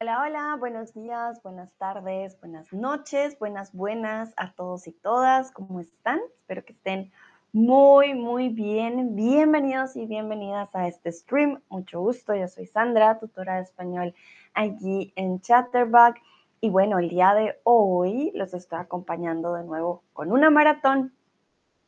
[0.00, 5.50] Hola, hola, buenos días, buenas tardes, buenas noches, buenas, buenas a todos y todas.
[5.50, 6.20] ¿Cómo están?
[6.38, 7.10] Espero que estén
[7.52, 9.16] muy, muy bien.
[9.16, 11.60] Bienvenidos y bienvenidas a este stream.
[11.68, 14.14] Mucho gusto, yo soy Sandra, tutora de español
[14.54, 16.14] aquí en Chatterbug.
[16.60, 21.12] Y bueno, el día de hoy los estoy acompañando de nuevo con una maratón.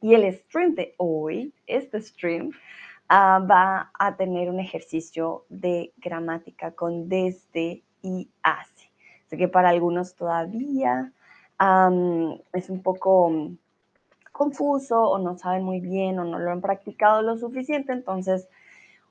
[0.00, 6.72] Y el stream de hoy, este stream, uh, va a tener un ejercicio de gramática
[6.72, 8.90] con desde y hace.
[9.28, 11.12] Sé que para algunos todavía
[12.52, 13.32] es un poco
[14.32, 18.48] confuso o no saben muy bien o no lo han practicado lo suficiente, entonces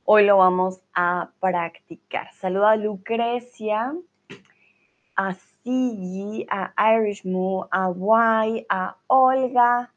[0.06, 2.34] hoy lo vamos a practicar.
[2.34, 3.94] Saluda a Lucrecia,
[5.16, 9.94] a Sigi, a Irish Moo, a Wai, a Olga,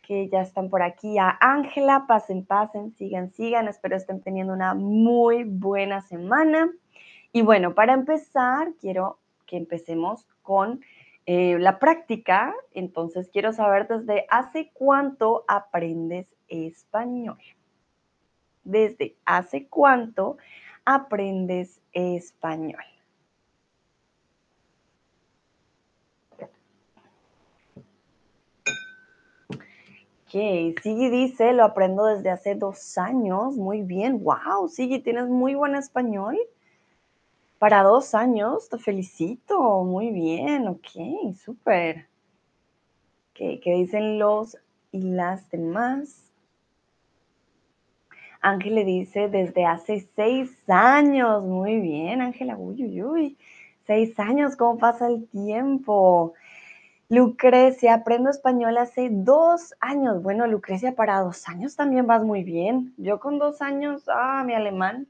[0.00, 4.74] que ya están por aquí, a Ángela, pasen, pasen, sigan, sigan, espero estén teniendo una
[4.74, 6.70] muy buena semana.
[7.32, 10.80] Y bueno, para empezar, quiero que empecemos con
[11.26, 12.54] eh, la práctica.
[12.72, 17.38] Entonces, quiero saber desde hace cuánto aprendes español.
[18.64, 20.38] Desde hace cuánto
[20.84, 22.84] aprendes español.
[30.32, 33.56] Ok, Sigui dice, lo aprendo desde hace dos años.
[33.56, 36.38] Muy bien, wow, Sigui, tienes muy buen español.
[37.60, 42.06] Para dos años, te felicito, muy bien, ok, súper.
[43.34, 44.56] ¿Qué, dicen los
[44.92, 46.24] y las demás?
[48.40, 53.38] Ángel le dice desde hace seis años, muy bien, Ángela, uy, uy, uy,
[53.86, 56.32] seis años, ¿cómo pasa el tiempo?
[57.10, 60.22] Lucrecia, aprendo español hace dos años.
[60.22, 62.94] Bueno, Lucrecia, para dos años también vas muy bien.
[62.96, 65.06] Yo con dos años, ah, mi alemán.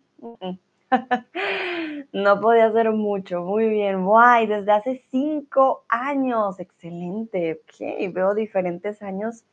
[2.12, 4.04] No podía hacer mucho, muy bien.
[4.04, 7.60] Guay, desde hace cinco años, excelente.
[7.62, 9.44] Ok, veo diferentes años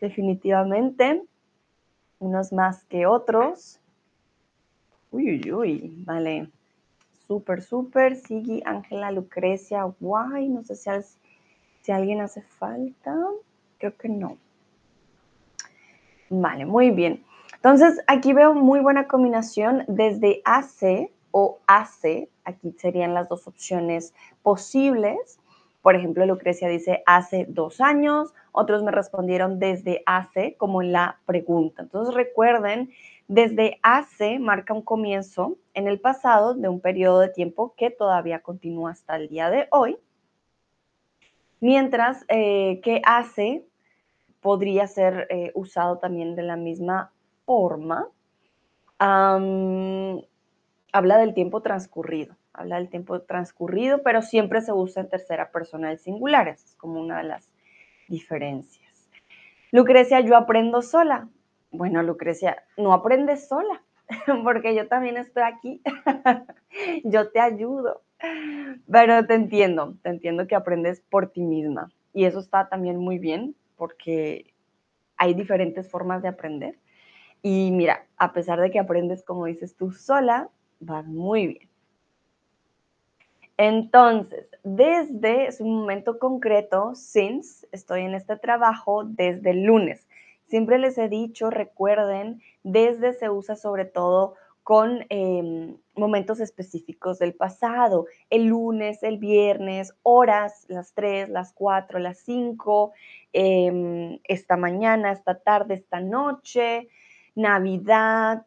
[0.00, 1.22] definitivamente,
[2.18, 3.78] unos más que otros.
[5.12, 6.50] Uy, uy, uy, vale.
[7.28, 8.16] Súper, súper.
[8.16, 10.48] Sigui, Ángela, Lucrecia, guay.
[10.48, 10.90] No sé si,
[11.82, 13.16] si alguien hace falta.
[13.78, 14.38] Creo que no.
[16.30, 17.24] Vale, muy bien.
[17.64, 22.28] Entonces, aquí veo muy buena combinación desde hace o hace.
[22.44, 25.38] Aquí serían las dos opciones posibles.
[25.80, 28.34] Por ejemplo, Lucrecia dice hace dos años.
[28.50, 31.82] Otros me respondieron desde hace, como en la pregunta.
[31.82, 32.90] Entonces, recuerden,
[33.28, 38.40] desde hace marca un comienzo en el pasado de un periodo de tiempo que todavía
[38.40, 39.98] continúa hasta el día de hoy.
[41.60, 43.64] Mientras eh, que hace
[44.40, 47.12] podría ser eh, usado también de la misma
[47.44, 48.08] forma,
[48.98, 55.88] habla del tiempo transcurrido, habla del tiempo transcurrido, pero siempre se usa en tercera persona
[55.88, 57.50] del singular, es como una de las
[58.08, 59.08] diferencias.
[59.70, 61.28] Lucrecia, yo aprendo sola.
[61.70, 63.82] Bueno, Lucrecia, no aprendes sola,
[64.44, 65.82] porque yo también estoy aquí,
[67.04, 68.02] yo te ayudo,
[68.90, 73.18] pero te entiendo, te entiendo que aprendes por ti misma y eso está también muy
[73.18, 74.52] bien porque
[75.16, 76.78] hay diferentes formas de aprender
[77.42, 80.48] y mira, a pesar de que aprendes, como dices tú, sola,
[80.80, 81.68] vas muy bien.
[83.56, 90.08] Entonces, desde es un momento concreto, since estoy en este trabajo desde el lunes.
[90.46, 97.34] Siempre les he dicho, recuerden, desde se usa sobre todo con em, momentos específicos del
[97.34, 102.92] pasado, el lunes, el viernes, horas, las 3, las 4, las 5,
[103.32, 106.88] em, esta mañana, esta tarde, esta noche,
[107.34, 108.44] Navidad,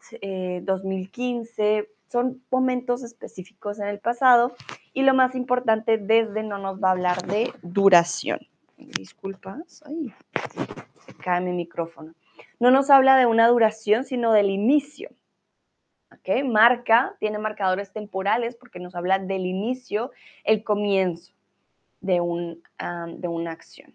[0.62, 4.56] 2015, eh, son momentos específicos en el pasado
[4.94, 8.40] y lo más importante, desde no nos va a hablar de duración.
[8.78, 10.14] Disculpas, ay,
[11.06, 12.14] se cae mi micrófono.
[12.60, 15.10] No nos habla de una duración, sino del inicio.
[16.12, 16.44] ¿Ok?
[16.46, 20.12] Marca, tiene marcadores temporales porque nos habla del inicio,
[20.44, 21.34] el comienzo
[22.02, 22.64] de, un,
[23.18, 23.94] de una acción.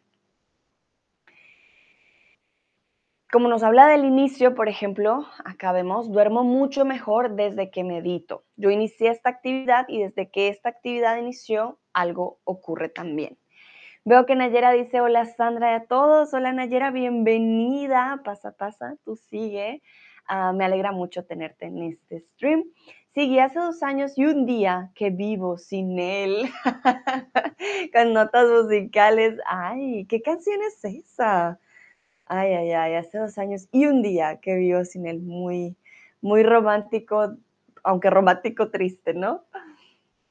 [3.32, 8.42] Como nos habla del inicio, por ejemplo, acá vemos, duermo mucho mejor desde que medito.
[8.56, 13.38] Yo inicié esta actividad y desde que esta actividad inició, algo ocurre también.
[14.04, 19.14] Veo que Nayera dice, hola Sandra y a todos, hola Nayera, bienvenida, pasa, pasa, tú
[19.14, 19.80] sigue.
[20.26, 22.64] Ah, me alegra mucho tenerte en este stream.
[23.14, 26.50] Sigue hace dos años y un día que vivo sin él,
[27.92, 29.38] con notas musicales.
[29.46, 31.60] Ay, ¿qué canción es esa?
[32.32, 35.76] Ay, ay, ay, hace dos años y un día que vivo sin él, muy,
[36.20, 37.34] muy romántico,
[37.82, 39.42] aunque romántico triste, ¿no?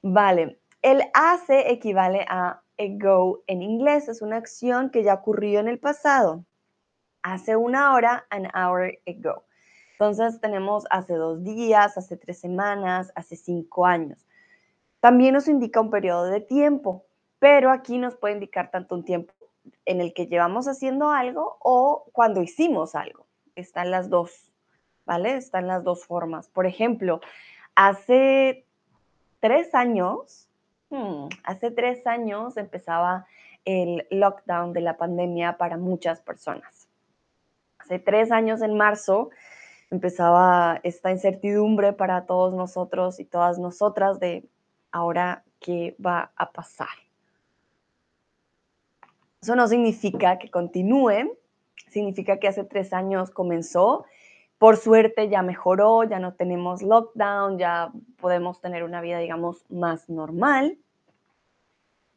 [0.02, 5.68] Vale, el hace equivale a ago en inglés, es una acción que ya ocurrió en
[5.68, 6.46] el pasado.
[7.22, 9.44] Hace una hora, an hour ago.
[9.92, 14.26] Entonces tenemos hace dos días, hace tres semanas, hace cinco años.
[15.02, 17.04] También nos indica un periodo de tiempo,
[17.40, 19.34] pero aquí nos puede indicar tanto un tiempo
[19.86, 23.26] en el que llevamos haciendo algo o cuando hicimos algo.
[23.56, 24.52] Están las dos,
[25.06, 25.36] ¿vale?
[25.36, 26.48] Están las dos formas.
[26.50, 27.22] Por ejemplo,
[27.76, 28.66] hace
[29.40, 30.48] tres años,
[30.90, 33.26] hmm, hace tres años empezaba
[33.66, 36.88] el lockdown de la pandemia para muchas personas.
[37.80, 39.30] Hace tres años en marzo
[39.92, 44.48] empezaba esta incertidumbre para todos nosotros y todas nosotras de
[44.92, 47.09] ahora qué va a pasar.
[49.42, 51.38] Eso no significa que continúe,
[51.90, 54.06] significa que hace tres años comenzó.
[54.58, 60.10] Por suerte ya mejoró, ya no tenemos lockdown, ya podemos tener una vida, digamos, más
[60.10, 60.78] normal.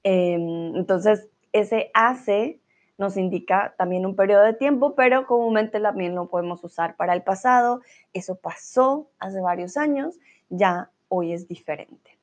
[0.02, 2.58] Em, entonces, ese hace
[2.98, 7.22] nos indica también un periodo de tiempo, pero comúnmente también lo podemos usar para el
[7.22, 7.82] pasado.
[8.12, 10.18] Eso pasó hace varios años,
[10.48, 12.18] ya hoy es diferente.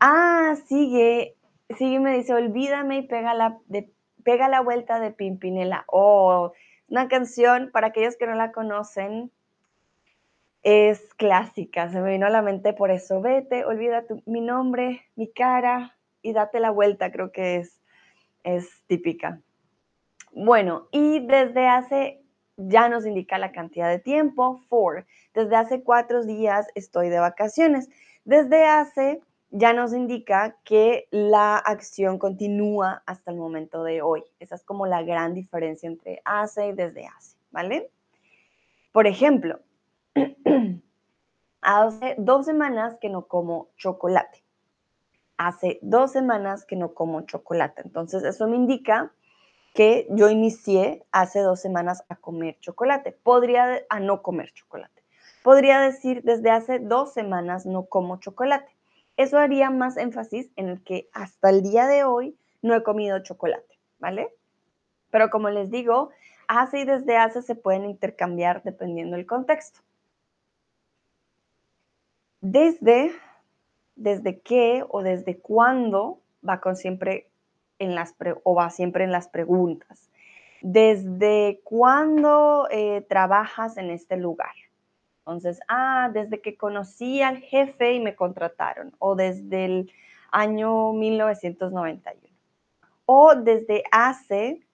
[0.00, 1.36] Ah, sigue
[1.78, 3.58] Sí, me dice, olvídame y pega la,
[4.24, 5.84] pega la vuelta de Pimpinela.
[5.88, 6.52] Oh,
[6.88, 9.30] una canción, para aquellos que no la conocen,
[10.62, 13.20] es clásica, se me vino a la mente por eso.
[13.20, 17.80] Vete, olvida mi nombre, mi cara y date la vuelta, creo que es,
[18.44, 19.40] es típica.
[20.32, 22.22] Bueno, y desde hace,
[22.56, 25.06] ya nos indica la cantidad de tiempo, four.
[25.34, 27.90] Desde hace cuatro días estoy de vacaciones.
[28.24, 29.20] Desde hace
[29.52, 34.24] ya nos indica que la acción continúa hasta el momento de hoy.
[34.40, 37.90] Esa es como la gran diferencia entre hace y desde hace, ¿vale?
[38.92, 39.60] Por ejemplo,
[41.60, 44.42] hace dos semanas que no como chocolate.
[45.36, 47.82] Hace dos semanas que no como chocolate.
[47.84, 49.12] Entonces, eso me indica
[49.74, 53.12] que yo inicié hace dos semanas a comer chocolate.
[53.12, 55.02] Podría, a no comer chocolate.
[55.42, 58.72] Podría decir, desde hace dos semanas no como chocolate.
[59.22, 63.22] Eso haría más énfasis en el que hasta el día de hoy no he comido
[63.22, 64.34] chocolate, ¿vale?
[65.12, 66.10] Pero como les digo,
[66.48, 69.78] hace y desde hace se pueden intercambiar dependiendo del contexto.
[72.40, 73.12] Desde,
[73.94, 77.28] desde qué o desde cuándo va con siempre
[77.78, 80.10] en las o va siempre en las preguntas.
[80.62, 84.54] ¿Desde cuándo eh, trabajas en este lugar?
[85.22, 89.92] Entonces, ah, desde que conocí al jefe y me contrataron, o desde el
[90.32, 92.34] año 1991,
[93.06, 94.66] o desde hace,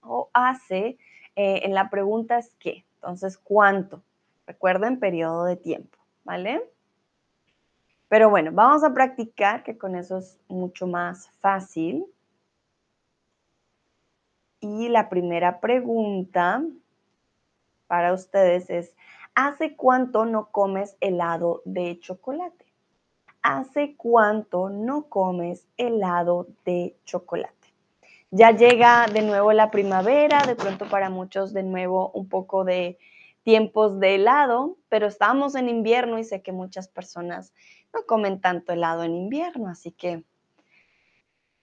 [0.00, 0.96] o hace,
[1.36, 4.02] eh, en la pregunta es qué, entonces, ¿cuánto?
[4.46, 6.62] Recuerden, periodo de tiempo, ¿vale?
[8.08, 12.06] Pero bueno, vamos a practicar, que con eso es mucho más fácil.
[14.60, 16.62] Y la primera pregunta
[17.86, 18.94] para ustedes es,
[19.34, 22.66] ¿Hace cuánto no comes helado de chocolate?
[23.42, 27.74] ¿Hace cuánto no comes helado de chocolate?
[28.30, 32.96] Ya llega de nuevo la primavera, de pronto para muchos de nuevo un poco de
[33.42, 37.52] tiempos de helado, pero estamos en invierno y sé que muchas personas
[37.92, 40.22] no comen tanto helado en invierno, así que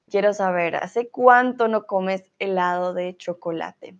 [0.09, 3.95] quiero saber, ¿hace cuánto no comes helado de chocolate?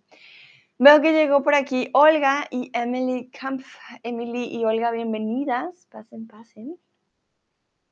[0.84, 3.64] Veo que llegó por aquí Olga y Emily Kampf.
[4.02, 5.86] Emily y Olga, bienvenidas.
[5.88, 6.76] Pasen, pasen.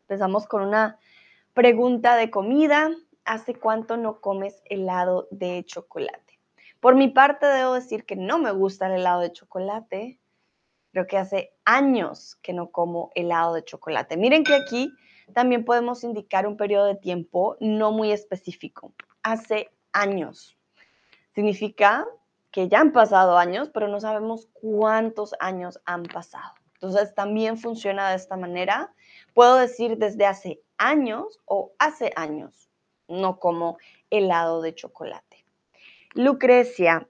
[0.09, 0.99] Empezamos con una
[1.55, 2.91] pregunta de comida.
[3.25, 6.41] ¿Hace cuánto no comes helado de chocolate?
[6.81, 10.19] Por mi parte, debo decir que no me gusta el helado de chocolate.
[10.91, 14.17] Creo que hace años que no como helado de chocolate.
[14.17, 14.93] Miren que aquí
[15.33, 18.93] también podemos indicar un periodo de tiempo no muy específico.
[19.23, 20.59] Hace años.
[21.37, 22.05] Significa
[22.51, 26.55] que ya han pasado años, pero no sabemos cuántos años han pasado.
[26.75, 28.93] Entonces también funciona de esta manera.
[29.35, 32.71] Puedo decir desde hace años o hace años,
[33.07, 33.79] no como
[34.11, 35.45] helado de chocolate.
[36.15, 37.07] Lucrecia,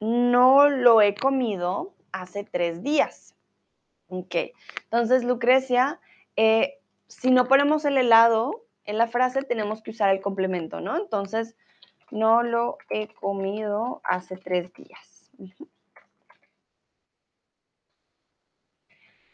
[0.00, 3.34] no lo he comido hace tres días.
[4.08, 4.34] Ok,
[4.84, 6.00] entonces Lucrecia,
[6.36, 6.78] eh,
[7.08, 10.96] si no ponemos el helado en la frase, tenemos que usar el complemento, ¿no?
[10.96, 11.56] Entonces,
[12.10, 15.30] no lo he comido hace tres días.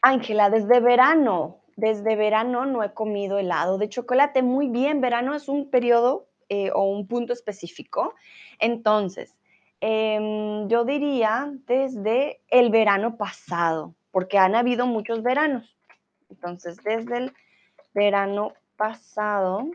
[0.03, 4.43] Ángela, desde verano, desde verano no he comido helado de chocolate.
[4.43, 8.15] Muy bien, verano es un periodo eh, o un punto específico.
[8.59, 9.37] Entonces,
[9.81, 15.77] em, yo diría desde el verano pasado, porque han habido muchos veranos.
[16.31, 17.33] Entonces, desde el
[17.93, 19.67] verano pasado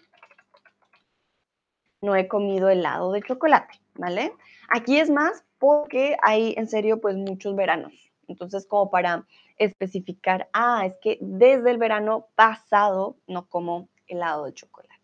[2.05, 4.31] no he comido helado de chocolate, ¿vale?
[4.69, 7.93] Aquí es más porque hay en serio pues muchos veranos.
[8.27, 9.25] Entonces como para
[9.57, 14.95] especificar, ah, es que desde el verano pasado no como helado de chocolate.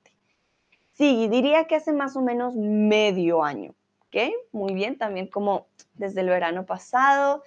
[0.94, 3.74] Sí, diría que hace más o menos medio año,
[4.08, 4.34] ¿ok?
[4.52, 7.44] Muy bien, también como desde el verano pasado.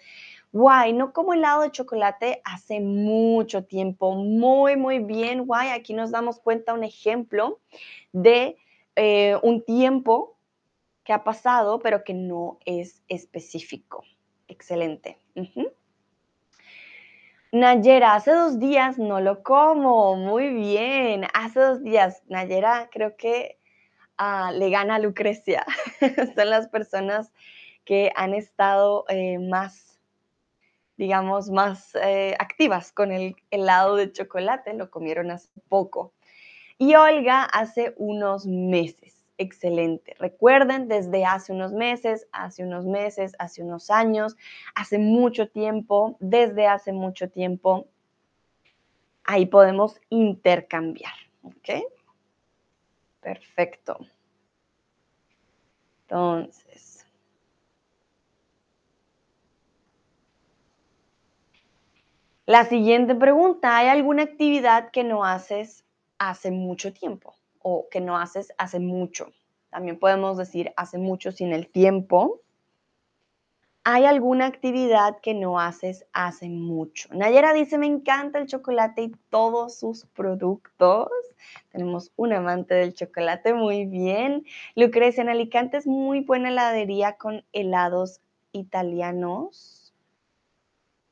[0.53, 4.15] Guay, no como helado de chocolate hace mucho tiempo.
[4.15, 5.71] Muy, muy bien, guay.
[5.71, 7.59] Aquí nos damos cuenta un ejemplo
[8.13, 8.57] de
[8.97, 10.39] eh, un tiempo
[11.05, 14.05] que ha pasado, pero que no es específico.
[14.49, 15.19] Excelente.
[17.53, 20.17] Nayera, hace dos días no lo como.
[20.17, 21.27] Muy bien.
[21.35, 23.59] Hace dos días, Nayera, creo que
[24.17, 25.65] ah, le gana a Lucrecia.
[26.35, 27.33] Son las personas
[27.85, 29.95] que han estado eh, más
[30.97, 36.13] digamos, más eh, activas con el helado de chocolate, lo comieron hace poco.
[36.79, 39.25] Y Olga hace unos meses.
[39.37, 40.15] Excelente.
[40.19, 44.37] Recuerden, desde hace unos meses, hace unos meses, hace unos años,
[44.75, 47.87] hace mucho tiempo, desde hace mucho tiempo,
[49.25, 51.15] ahí podemos intercambiar.
[51.43, 51.83] ¿Ok?
[53.21, 53.99] Perfecto.
[56.03, 56.95] Entonces,
[62.47, 65.84] La siguiente pregunta, ¿hay alguna actividad que no haces
[66.29, 69.33] hace mucho tiempo o que no haces hace mucho?
[69.71, 72.41] También podemos decir hace mucho sin el tiempo.
[73.87, 77.11] ¿Hay alguna actividad que no haces hace mucho?
[77.13, 81.11] Nayera dice, me encanta el chocolate y todos sus productos.
[81.71, 84.47] Tenemos un amante del chocolate, muy bien.
[84.75, 89.84] Lucrecia, en Alicante es muy buena heladería con helados italianos.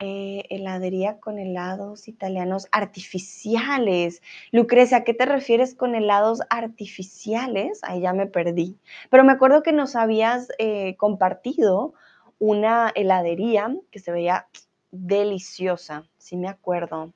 [0.05, 4.21] Eh, heladería con helados italianos artificiales.
[4.51, 7.79] Lucrecia, ¿a qué te refieres con helados artificiales?
[7.83, 8.77] Ahí ya me perdí.
[9.09, 11.93] Pero me acuerdo que nos habías eh, compartido
[12.37, 14.49] una heladería que se veía
[14.91, 17.13] deliciosa, sí me acuerdo.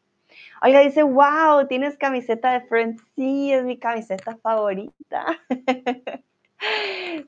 [0.62, 3.03] Olga dice, wow, tienes camiseta de Friends.
[3.17, 5.25] Sí, es mi camiseta favorita.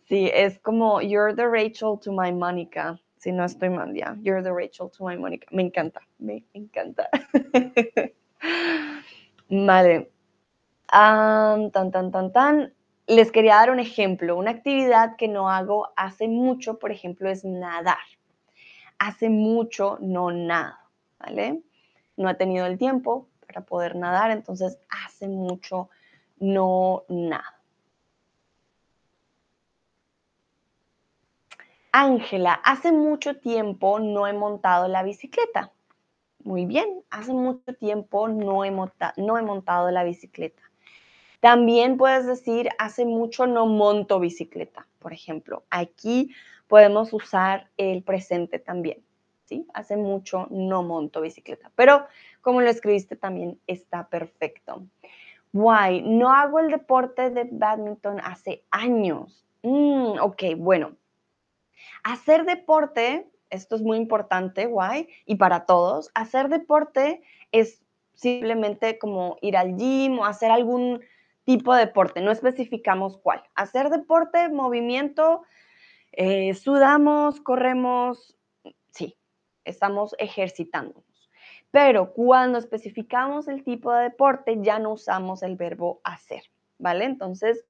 [0.08, 4.16] sí, es como You're the Rachel to my Monica si no estoy mal, ya.
[4.22, 5.46] You're the Rachel to my Monica.
[5.52, 7.10] Me encanta, me encanta.
[9.50, 10.10] vale.
[10.90, 12.74] tan, tan, tan, tan.
[13.08, 14.38] Les quería dar un ejemplo.
[14.38, 17.98] Una actividad que no hago hace mucho, por ejemplo, es nadar.
[19.00, 20.78] Hace mucho no nado,
[21.20, 21.62] ¿vale?
[22.16, 25.90] No he tenido el tiempo para poder nadar, entonces hace mucho
[26.38, 27.59] no nado.
[31.92, 35.72] Ángela, hace mucho tiempo no he montado la bicicleta.
[36.44, 40.62] Muy bien, hace mucho tiempo no he, montado la bicicleta.
[41.40, 45.64] También puedes decir, hace mucho no monto bicicleta, por ejemplo.
[45.70, 46.34] Aquí
[46.68, 49.04] podemos usar el presente también,
[49.46, 49.66] ¿sí?
[49.74, 52.06] Hace mucho no monto bicicleta, pero
[52.42, 54.84] como lo escribiste también está perfecto.
[55.52, 56.04] Why?
[56.04, 59.44] No hago el deporte de badminton hace años.
[59.64, 60.96] Mm, ok, bueno,
[62.04, 67.82] Hacer deporte, esto es muy importante, guay, y para todos, hacer deporte es
[68.14, 71.02] simplemente como ir al gym o hacer algún
[71.46, 73.44] tipo de deporte, no especificamos cuál.
[73.56, 75.42] Hacer deporte, movimiento,
[76.12, 78.38] eh, sudamos, corremos,
[78.92, 79.18] sí,
[79.64, 81.04] estamos ejercitándonos.
[81.72, 86.44] Pero cuando especificamos el tipo de deporte, ya no usamos el verbo hacer,
[86.78, 87.06] ¿vale?
[87.06, 87.66] Entonces,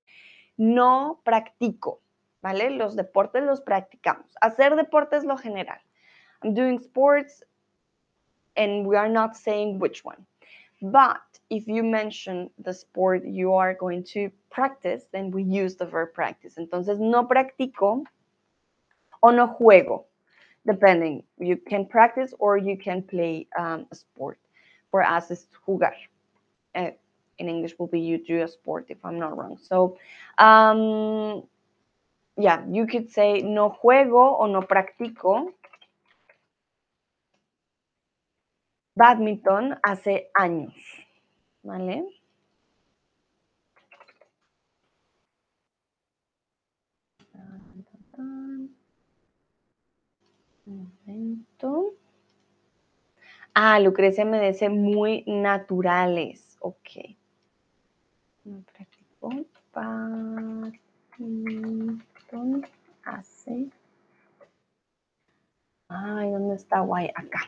[0.57, 2.01] no practico,
[2.41, 4.25] Los deportes los practicamos.
[4.41, 5.79] Hacer deportes lo general.
[6.43, 7.43] I'm doing sports
[8.55, 10.25] and we are not saying which one.
[10.81, 15.85] But if you mention the sport you are going to practice, then we use the
[15.85, 16.55] verb practice.
[16.57, 18.03] Entonces, no practico
[19.21, 20.05] o no juego,
[20.65, 21.23] depending.
[21.37, 24.39] You can practice or you can play um, a sport.
[24.91, 25.93] For us, it's jugar.
[26.73, 26.91] Uh,
[27.37, 29.57] in English will be you do a sport, if I'm not wrong.
[29.61, 29.97] So,
[30.37, 31.43] um,
[32.39, 35.53] yeah, you could say no juego o no practico
[38.95, 40.73] badminton hace años,
[41.63, 42.05] ¿vale?
[50.65, 51.93] Momento.
[53.53, 56.57] Ah, Lucrecia me dice muy naturales.
[56.61, 57.17] Ok.
[58.45, 59.29] No practico
[63.03, 63.69] hace.
[65.87, 67.09] Ay, ¿dónde está guay?
[67.15, 67.39] Acá.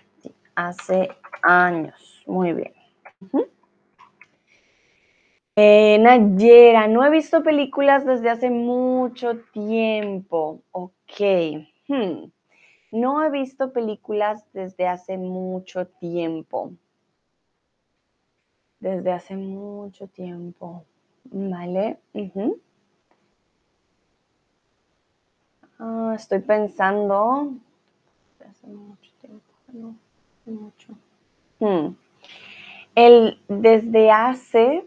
[0.56, 1.10] hace
[1.44, 2.24] años.
[2.26, 2.74] Muy bien.
[5.56, 10.64] Eh, Nayera, no he visto películas desde hace mucho tiempo.
[10.72, 11.22] Ok.
[11.88, 12.32] Hmm.
[12.92, 16.74] No he visto películas desde hace mucho tiempo.
[18.80, 20.86] Desde hace mucho tiempo.
[21.26, 22.00] Vale.
[25.82, 27.54] Ah, estoy pensando.
[28.48, 29.52] Hace mucho tiempo.
[29.74, 29.96] No,
[30.46, 30.94] mucho.
[31.60, 31.96] Hmm.
[32.96, 34.86] El desde hace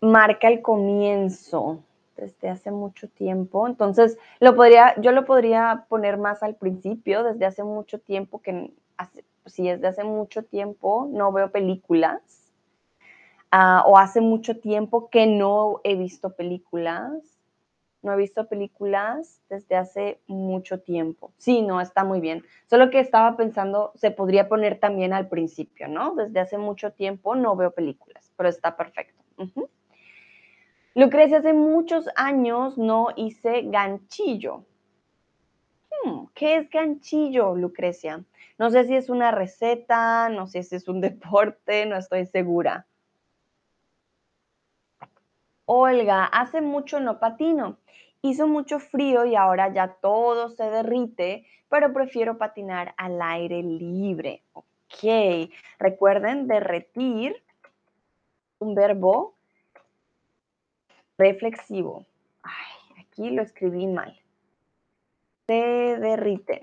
[0.00, 1.82] marca el comienzo
[2.16, 3.66] desde hace mucho tiempo.
[3.66, 8.72] Entonces, lo podría, yo lo podría poner más al principio, desde hace mucho tiempo, que
[8.96, 12.20] hace, si es de hace mucho tiempo, no veo películas.
[13.52, 17.12] Uh, o hace mucho tiempo que no he visto películas.
[18.02, 21.32] No he visto películas desde hace mucho tiempo.
[21.38, 22.44] Sí, no, está muy bien.
[22.66, 26.14] Solo que estaba pensando, se podría poner también al principio, ¿no?
[26.14, 29.22] Desde hace mucho tiempo no veo películas, pero está perfecto.
[30.94, 34.64] Lucrecia, hace muchos años no hice ganchillo.
[36.04, 38.24] Hmm, ¿Qué es ganchillo, Lucrecia?
[38.58, 42.86] No sé si es una receta, no sé si es un deporte, no estoy segura.
[45.74, 47.78] Olga, hace mucho no patino.
[48.20, 54.42] Hizo mucho frío y ahora ya todo se derrite, pero prefiero patinar al aire libre.
[54.52, 57.42] Ok, recuerden derretir,
[58.58, 59.34] un verbo
[61.16, 62.04] reflexivo.
[62.42, 64.20] Ay, aquí lo escribí mal.
[65.46, 66.60] Se derrite.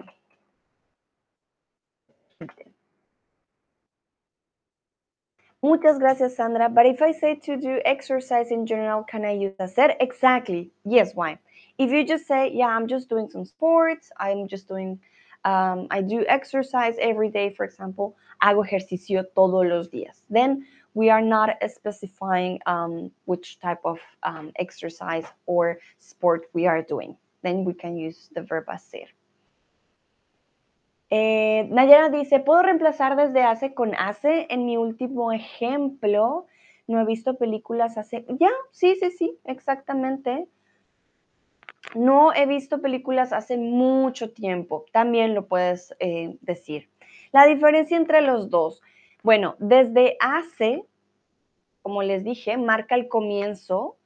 [5.61, 6.69] Muchas gracias, Sandra.
[6.69, 9.93] But if I say to do exercise in general, can I use hacer?
[9.99, 10.71] Exactly.
[10.85, 11.37] Yes, why?
[11.77, 14.99] If you just say, yeah, I'm just doing some sports, I'm just doing,
[15.43, 20.21] um, I do exercise every day, for example, hago ejercicio todos los días.
[20.29, 26.81] Then we are not specifying um, which type of um, exercise or sport we are
[26.81, 27.17] doing.
[27.43, 29.07] Then we can use the verb hacer.
[31.09, 34.47] Eh, Nayara dice, ¿puedo reemplazar desde hace con hace?
[34.49, 36.45] En mi último ejemplo,
[36.87, 38.25] no he visto películas hace...
[38.39, 40.47] Ya, sí, sí, sí, exactamente.
[41.95, 44.85] No he visto películas hace mucho tiempo.
[44.91, 46.89] También lo puedes eh, decir.
[47.31, 48.81] La diferencia entre los dos.
[49.23, 50.83] Bueno, desde hace,
[51.81, 53.97] como les dije, marca el comienzo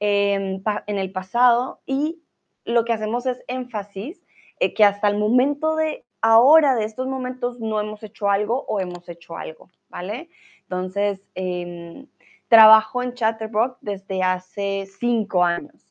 [0.00, 2.22] eh, en el pasado y
[2.64, 4.22] lo que hacemos es énfasis
[4.60, 8.80] eh, que hasta el momento de ahora, de estos momentos, no hemos hecho algo o
[8.80, 10.28] hemos hecho algo, ¿vale?
[10.62, 12.06] Entonces, eh,
[12.48, 15.90] trabajo en Chatterbox desde hace cinco años.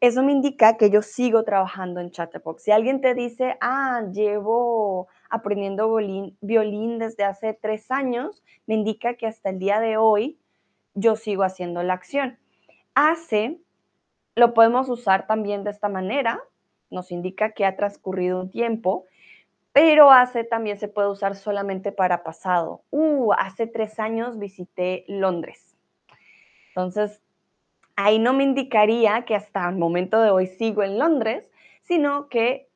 [0.00, 2.62] Eso me indica que yo sigo trabajando en Chatterbox.
[2.62, 5.94] Si alguien te dice, ah, llevo aprendiendo
[6.40, 10.38] violín desde hace tres años, me indica que hasta el día de hoy
[10.94, 12.38] yo sigo haciendo la acción.
[12.94, 13.60] Hace,
[14.36, 16.42] lo podemos usar también de esta manera,
[16.88, 19.04] nos indica que ha transcurrido un tiempo,
[19.72, 22.82] pero hace también se puede usar solamente para pasado.
[22.90, 25.76] Uh, hace tres años visité Londres.
[26.68, 27.20] Entonces,
[27.96, 31.44] ahí no me indicaría que hasta el momento de hoy sigo en Londres,
[31.82, 32.68] sino que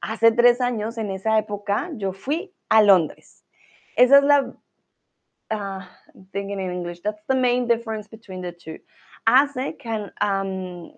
[0.00, 3.44] hace tres años, en esa época, yo fui a Londres.
[3.96, 4.40] Esa es la,
[5.50, 5.84] uh,
[6.14, 8.78] I'm thinking in English, that's the main difference between the two.
[9.26, 10.92] Hace can, um,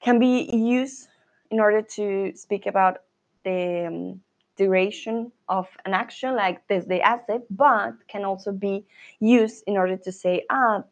[0.00, 1.08] can be used
[1.50, 2.98] in order to speak about
[3.44, 4.20] the um,
[4.56, 8.84] duration of an action like desde hace, but can also be
[9.20, 10.82] used in order to say, ah,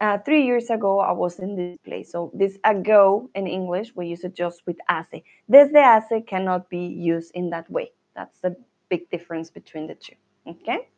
[0.00, 2.10] uh, three years ago I was in this place.
[2.12, 5.22] So this ago in English, we use it just with hace.
[5.50, 7.92] Desde hace cannot be used in that way.
[8.14, 8.56] That's the
[8.88, 10.16] big difference between the two.
[10.46, 10.88] Okay?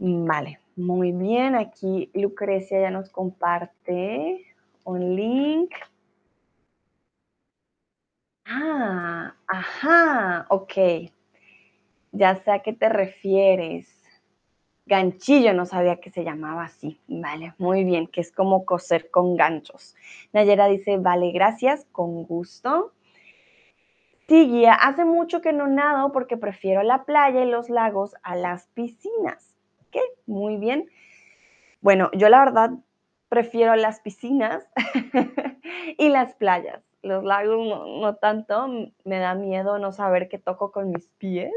[0.00, 1.54] Vale, muy bien.
[1.54, 4.44] Aquí Lucrecia ya nos comparte
[4.84, 5.70] un link.
[8.54, 11.10] Ah, ajá, ok.
[12.12, 13.88] Ya sé a qué te refieres.
[14.84, 17.00] Ganchillo, no sabía que se llamaba así.
[17.08, 19.96] Vale, muy bien, que es como coser con ganchos.
[20.34, 22.92] Nayera dice, vale, gracias, con gusto.
[24.28, 28.66] Sí, hace mucho que no nado porque prefiero la playa y los lagos a las
[28.68, 29.54] piscinas.
[29.90, 30.00] ¿Qué?
[30.26, 30.90] Muy bien.
[31.80, 32.72] Bueno, yo la verdad
[33.30, 34.68] prefiero las piscinas
[35.98, 38.68] y las playas los lagos no, tanto,
[39.04, 41.52] me da miedo no saber qué toco con mis pies.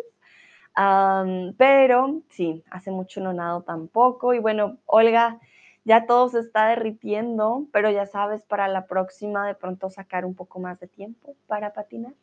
[1.57, 4.33] Pero sí, hace mucho no nado tampoco.
[4.33, 5.39] Y bueno, Olga,
[5.85, 10.35] ya todo se está derritiendo, pero ya sabes, para la próxima de pronto sacar un
[10.35, 12.13] poco más de tiempo para patinar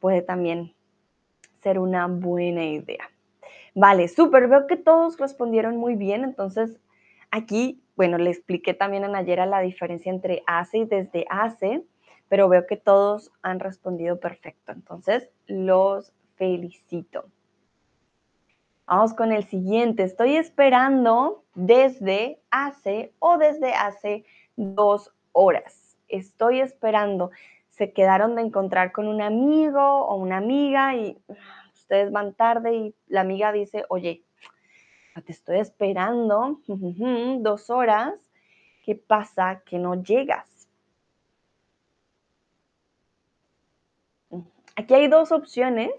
[0.00, 0.74] puede también
[1.62, 3.08] ser una buena idea.
[3.72, 6.80] Vale, súper, veo que todos respondieron muy bien, entonces
[7.30, 11.84] aquí, bueno, le expliqué también a la diferencia entre hace y desde hace,
[12.32, 14.72] pero veo que todos han respondido perfecto.
[14.72, 17.26] Entonces, los felicito.
[18.86, 20.04] Vamos con el siguiente.
[20.04, 24.24] Estoy esperando desde hace o desde hace
[24.56, 25.98] dos horas.
[26.08, 27.32] Estoy esperando.
[27.68, 31.18] Se quedaron de encontrar con un amigo o una amiga y
[31.74, 34.24] ustedes van tarde y la amiga dice, oye,
[35.26, 38.14] te estoy esperando dos horas.
[38.82, 40.51] ¿Qué pasa que no llegas?
[44.76, 45.90] Aquí hay dos opciones.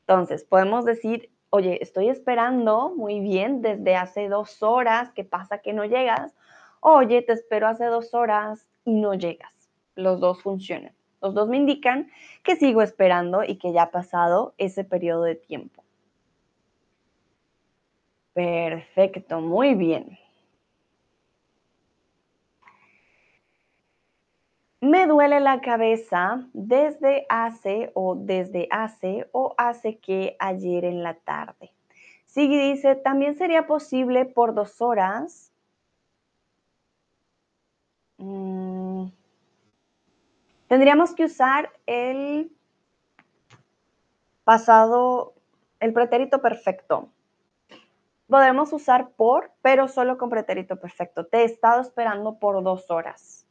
[0.00, 5.72] Entonces, podemos decir, oye, estoy esperando muy bien desde hace dos horas, ¿qué pasa que
[5.72, 6.34] no llegas?
[6.80, 9.52] Oye, te espero hace dos horas y no llegas.
[9.94, 10.92] Los dos funcionan.
[11.22, 12.10] Los dos me indican
[12.42, 15.82] que sigo esperando y que ya ha pasado ese periodo de tiempo.
[18.34, 20.18] Perfecto, muy bien.
[24.84, 31.14] Me duele la cabeza desde hace o desde hace o hace que ayer en la
[31.14, 31.72] tarde.
[32.26, 35.50] Sigui dice, también sería posible por dos horas.
[38.18, 39.06] Mm.
[40.68, 42.52] Tendríamos que usar el
[44.44, 45.32] pasado,
[45.80, 47.08] el pretérito perfecto.
[48.28, 51.24] Podemos usar por, pero solo con pretérito perfecto.
[51.24, 53.43] Te he estado esperando por dos horas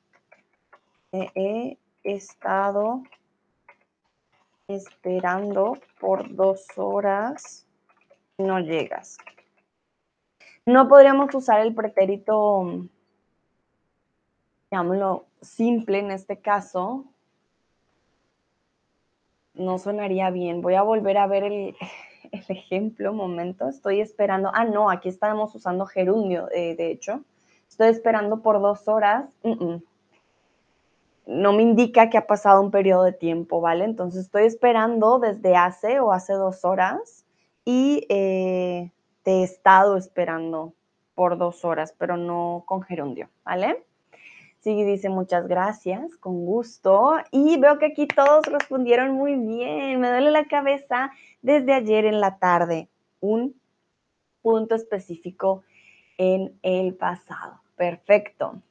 [1.14, 3.04] he estado
[4.68, 7.66] esperando por dos horas
[8.38, 9.18] y no llegas.
[10.66, 12.88] No podríamos usar el pretérito,
[14.72, 17.06] llamémoslo simple en este caso.
[19.54, 20.62] No sonaría bien.
[20.62, 21.76] Voy a volver a ver el,
[22.32, 23.68] ejemplo, un momento.
[23.68, 24.52] Estoy esperando.
[24.54, 27.24] Ah, no, aquí estamos usando gerundio, eh, de hecho.
[27.68, 29.30] Estoy esperando por dos horas
[31.26, 33.86] no me indica que ha pasado un periodo de tiempo, ¿vale?
[33.86, 37.26] Entonces estoy esperando desde hace o hace dos horas
[37.66, 38.92] y eh,
[39.24, 40.74] te he estado esperando
[41.16, 43.84] por dos horas, pero no con gerundio, ¿vale?
[44.60, 47.18] Sí, dice muchas gracias, con gusto.
[47.32, 50.00] Y veo que aquí todos respondieron muy bien.
[50.00, 52.88] Me duele la cabeza desde ayer en la tarde.
[53.20, 53.60] Un
[54.42, 55.64] punto específico
[56.18, 57.60] en el pasado.
[57.76, 58.62] Perfecto.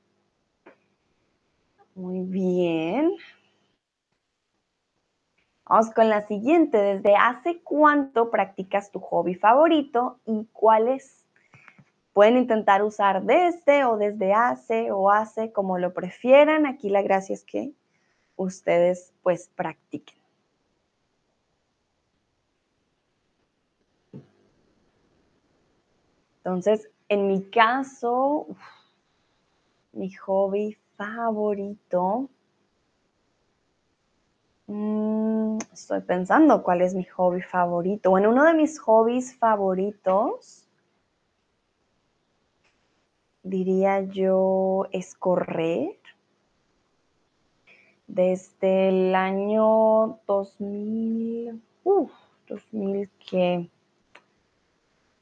[1.94, 3.12] Muy bien.
[5.66, 6.78] Vamos con la siguiente.
[6.78, 11.26] ¿Desde hace cuánto practicas tu hobby favorito y cuáles?
[12.12, 16.66] Pueden intentar usar desde o desde hace o hace, como lo prefieran.
[16.66, 17.72] Aquí la gracia es que
[18.36, 20.18] ustedes pues practiquen.
[26.38, 28.46] Entonces, en mi caso,
[29.92, 32.30] mi hobby favorito.
[34.66, 38.10] Mm, estoy pensando cuál es mi hobby favorito.
[38.10, 40.68] Bueno, uno de mis hobbies favoritos,
[43.42, 45.98] diría yo, es correr.
[48.06, 52.12] Desde el año 2000, uff,
[52.46, 53.70] 2000 que,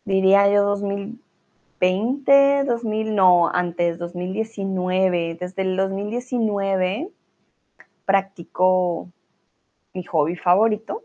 [0.04, 1.20] diría yo 2000
[1.80, 5.36] 20, 2000, no, antes, 2019.
[5.40, 7.10] Desde el 2019
[8.04, 9.08] practico
[9.94, 11.04] mi hobby favorito,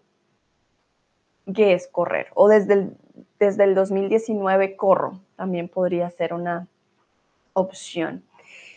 [1.54, 2.28] que es correr.
[2.36, 2.98] O desde el,
[3.40, 6.68] desde el 2019 corro, también podría ser una
[7.54, 8.24] opción.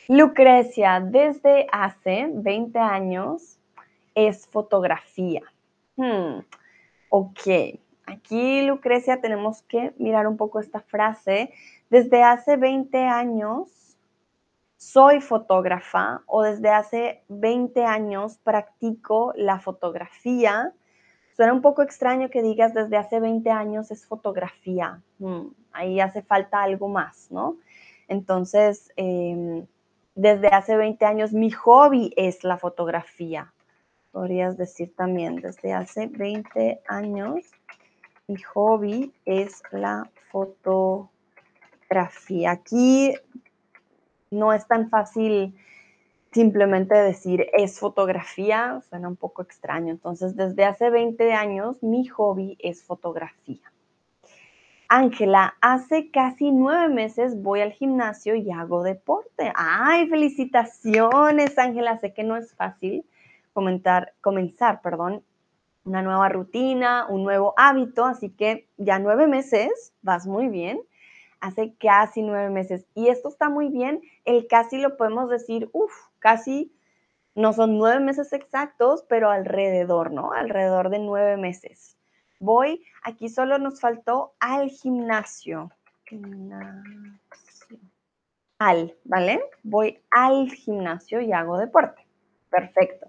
[0.09, 3.59] Lucrecia, desde hace 20 años
[4.15, 5.43] es fotografía.
[5.97, 6.41] Hmm,
[7.11, 7.41] ok,
[8.09, 11.53] aquí Lucrecia tenemos que mirar un poco esta frase
[11.91, 13.79] desde hace 20 años
[14.79, 20.73] soy fotógrafa o desde hace 20 años practico la fotografía.
[21.37, 25.03] Suena un poco extraño que digas desde hace 20 años es fotografía.
[25.19, 27.57] Mm, ahí hace falta algo más, ¿no?
[28.07, 29.67] Entonces, em,
[30.15, 33.53] desde hace 20 años mi hobby es la fotografía.
[34.13, 37.45] Podrías decir también, desde hace 20 años
[38.29, 41.09] mi hobby es la fotografía
[42.47, 43.15] Aquí
[44.31, 45.55] no es tan fácil
[46.33, 49.91] simplemente decir es fotografía, suena un poco extraño.
[49.91, 53.73] Entonces, desde hace 20 años mi hobby es fotografía.
[54.91, 59.53] Ángela, hace casi nueve meses voy al gimnasio y hago deporte.
[59.55, 61.99] ¡Ay, felicitaciones, Ángela!
[61.99, 63.05] Sé que no es fácil
[63.53, 65.23] comentar, comenzar, perdón,
[65.85, 70.81] una nueva rutina, un nuevo hábito, así que ya nueve meses, vas muy bien.
[71.41, 72.87] hace casi nueve meses.
[72.95, 76.73] Y esto está muy bien, el casi lo podemos decir, uff, casi
[77.35, 80.33] no son nueve meses exactos, pero alrededor, ¿no?
[80.33, 81.97] Alrededor de nueve meses.
[82.41, 85.71] Voy, aquí solo nos faltó al gimnasio.
[88.59, 89.41] Al, ¿vale?
[89.63, 92.07] Voy al gimnasio y hago deporte.
[92.51, 93.09] Perfecto.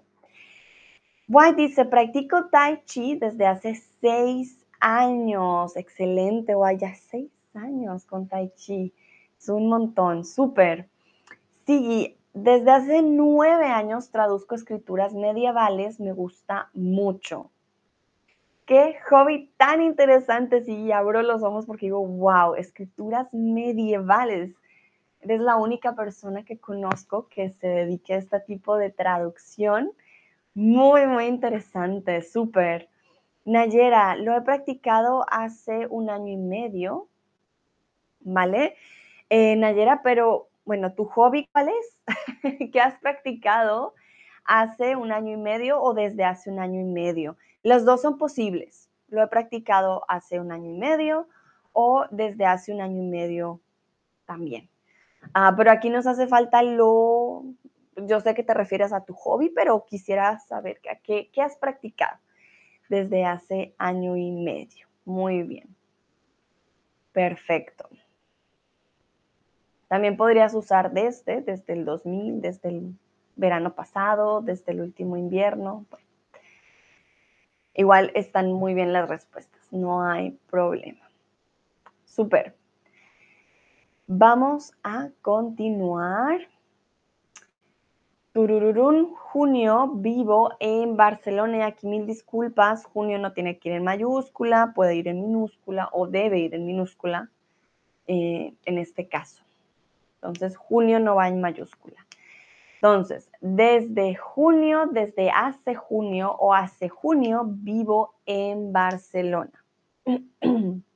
[1.32, 5.76] White dice, practico Tai Chi desde hace seis años.
[5.76, 8.92] Excelente, Guay, ya seis años con Tai Chi.
[9.38, 10.88] Es un montón, súper.
[11.66, 17.52] Sí, desde hace nueve años traduzco escrituras medievales, me gusta mucho.
[18.66, 24.56] Qué hobby tan interesante, sí, abro los ojos porque digo, wow, escrituras medievales.
[25.20, 29.92] Eres la única persona que conozco que se dedique a este tipo de traducción
[30.54, 32.88] muy, muy interesante, súper.
[33.44, 37.08] Nayera, lo he practicado hace un año y medio,
[38.20, 38.76] ¿vale?
[39.28, 41.98] Eh, Nayera, pero bueno, ¿tu hobby cuál es?
[42.72, 43.94] ¿Qué has practicado
[44.44, 47.36] hace un año y medio o desde hace un año y medio?
[47.62, 48.88] Los dos son posibles.
[49.08, 51.28] Lo he practicado hace un año y medio
[51.72, 53.60] o desde hace un año y medio
[54.26, 54.68] también.
[55.34, 57.44] Ah, pero aquí nos hace falta lo,
[58.06, 62.18] yo sé que te refieres a tu hobby, pero quisiera saber qué, has practicado
[62.88, 64.88] desde hace año y medio.
[65.04, 65.74] Muy bien.
[67.12, 67.88] Perfecto.
[69.88, 72.94] También podrías usar desde, desde el 2000, desde el
[73.36, 75.86] verano pasado, desde el último invierno.
[77.74, 81.08] igual están muy bien las respuestas, no hay problema.
[82.04, 82.54] Súper.
[84.06, 86.40] Vamos a continuar.
[88.32, 94.72] Turururún, junio, vivo en Barcelona aquí mil disculpas, junio no tiene que ir en mayúscula,
[94.74, 97.28] puede ir en minúscula o debe ir en minúscula
[98.06, 99.42] eh, en este caso.
[100.16, 102.06] Entonces, junio no va en mayúscula.
[102.74, 109.64] Entonces, desde junio, desde hace junio o hace junio, vivo en Barcelona.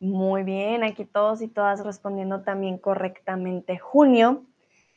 [0.00, 3.78] Muy bien, aquí todos y todas respondiendo también correctamente.
[3.78, 4.44] Junio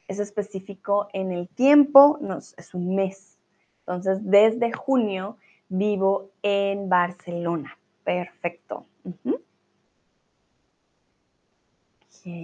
[0.07, 2.19] es específico en el tiempo,
[2.57, 3.39] es un mes.
[3.79, 5.37] Entonces, desde junio
[5.69, 7.77] vivo en Barcelona.
[8.03, 8.85] Perfecto.
[9.05, 9.37] Ok,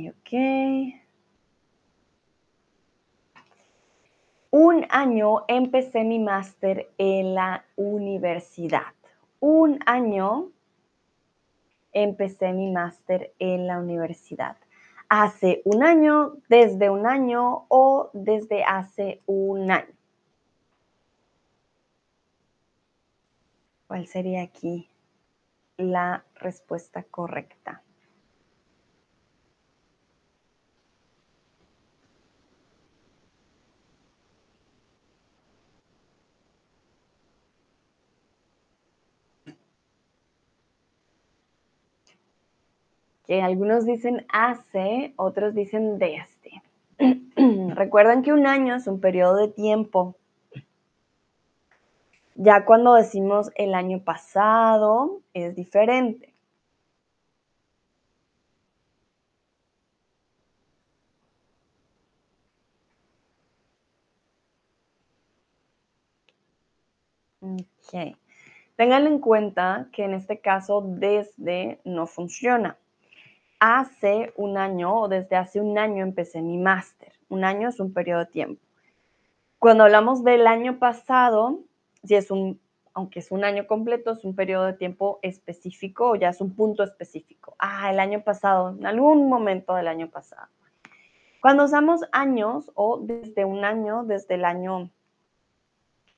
[0.10, 0.34] ok.
[4.50, 8.94] Un año empecé mi máster en la universidad.
[9.40, 10.50] Un año
[11.94, 14.58] empecé mi máster en la universidad.
[15.10, 19.94] Hace un año, desde un año o desde hace un año.
[23.88, 24.90] ¿Cuál sería aquí
[25.78, 27.82] la respuesta correcta?
[43.28, 46.64] Que algunos dicen hace, otros dicen desde.
[47.76, 50.16] Recuerden que un año es un periodo de tiempo.
[52.36, 56.34] Ya cuando decimos el año pasado es diferente.
[67.42, 68.16] Ok.
[68.76, 72.78] Tengan en cuenta que en este caso desde no funciona
[73.60, 77.14] hace un año o desde hace un año empecé mi máster.
[77.30, 78.62] Un año es un periodo de tiempo.
[79.60, 81.60] Cuando hablamos del año pasado,
[82.04, 82.60] si es un,
[82.94, 86.56] aunque es un año completo, es un periodo de tiempo específico o ya es un
[86.56, 87.56] punto específico.
[87.60, 90.48] Ah, el año pasado, en algún momento del año pasado.
[91.42, 94.90] Cuando usamos años o desde un año, desde el año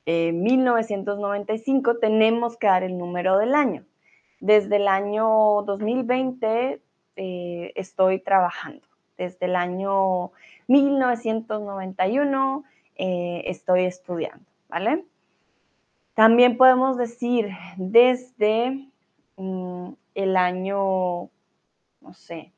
[0.06, 3.86] 1995, eh, tenemos que dar el número del año.
[4.40, 6.82] Desde el año 2020
[7.22, 8.88] eh, estoy trabajando.
[9.18, 10.32] Desde el año
[10.68, 12.64] 1991
[12.96, 15.04] eh, estoy estudiando, ¿vale?
[16.14, 18.88] También podemos decir desde
[19.36, 21.30] mm, el año,
[22.00, 22.54] no sé,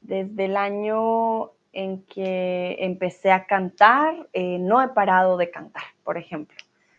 [0.00, 6.16] desde el año en que empecé a cantar, eh, no he parado de cantar, por
[6.16, 6.56] ejemplo.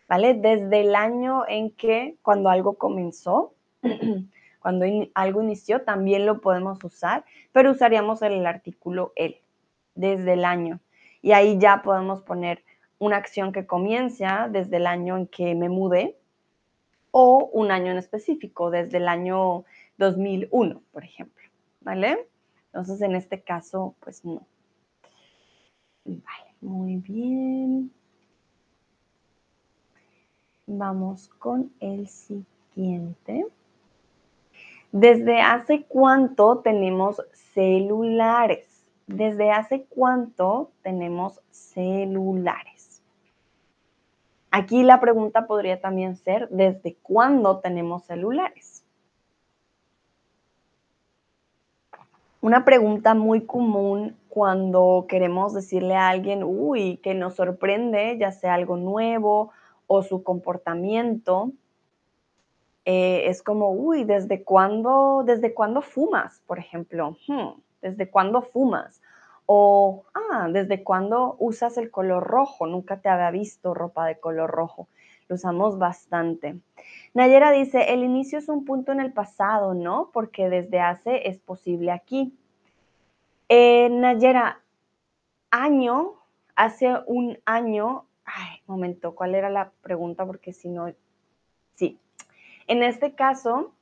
[0.08, 0.34] ¿vale?
[0.34, 3.54] Desde el año en que, cuando algo comenzó,
[4.64, 9.36] cuando algo inició, también lo podemos usar, pero usaríamos el artículo el,
[9.94, 10.80] desde el año.
[11.20, 12.64] Y ahí ya podemos poner
[12.98, 16.16] una acción que comienza desde el año en que me mudé
[17.10, 19.66] o un año en específico, desde el año
[19.98, 21.44] 2001, por ejemplo,
[21.82, 22.26] ¿vale?
[22.68, 24.46] Entonces, en este caso, pues no.
[26.06, 27.92] Vale, muy bien.
[30.66, 33.44] Vamos con el siguiente.
[34.94, 37.20] ¿Desde hace cuánto tenemos
[37.52, 38.86] celulares?
[39.08, 43.02] ¿Desde hace cuánto tenemos celulares?
[44.52, 48.84] Aquí la pregunta podría también ser, ¿desde cuándo tenemos celulares?
[52.40, 58.54] Una pregunta muy común cuando queremos decirle a alguien, uy, que nos sorprende, ya sea
[58.54, 59.50] algo nuevo
[59.88, 61.50] o su comportamiento,
[62.84, 66.42] eh, es como, uy, ¿desde cuándo, ¿desde cuándo fumas?
[66.46, 69.00] Por ejemplo, hmm, ¿desde cuándo fumas?
[69.46, 72.66] O, ah, ¿desde cuándo usas el color rojo?
[72.66, 74.88] Nunca te había visto ropa de color rojo.
[75.28, 76.60] Lo usamos bastante.
[77.14, 80.10] Nayera dice, el inicio es un punto en el pasado, ¿no?
[80.12, 82.36] Porque desde hace es posible aquí.
[83.48, 84.60] Eh, Nayera,
[85.50, 86.14] año,
[86.56, 90.26] hace un año, ay, momento, ¿cuál era la pregunta?
[90.26, 90.92] Porque si no.
[92.66, 93.72] En este caso,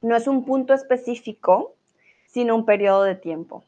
[0.00, 1.74] no es un punto específico,
[2.26, 3.64] sino un periodo de tiempo.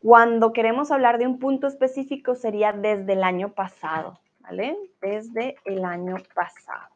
[0.00, 4.76] Cuando queremos hablar de un punto específico sería desde el año pasado, ¿vale?
[5.00, 6.88] Desde el año pasado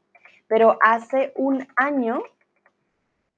[0.52, 2.22] pero hace un año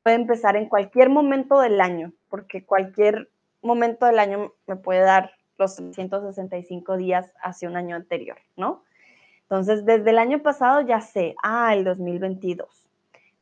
[0.02, 3.30] puede empezar en cualquier momento del año, porque cualquier
[3.62, 8.83] momento del año me puede dar los 365 días hace un año anterior, ¿no?
[9.44, 12.87] Entonces, desde el año pasado ya sé, ah, el 2022.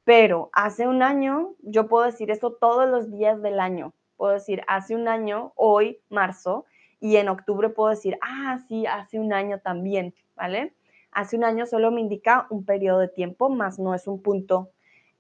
[0.05, 3.93] Pero hace un año, yo puedo decir eso todos los días del año.
[4.17, 6.65] Puedo decir, hace un año, hoy, marzo,
[7.01, 10.75] y en octubre puedo decir, ah, sí, hace un año también, ¿vale?
[11.11, 14.71] Hace un año solo me indica un periodo de tiempo, más no es un punto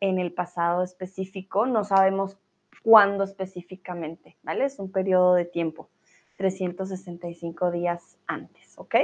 [0.00, 2.38] en el pasado específico, no sabemos
[2.82, 4.64] cuándo específicamente, ¿vale?
[4.64, 5.90] Es un periodo de tiempo,
[6.36, 8.94] 365 días antes, ¿ok?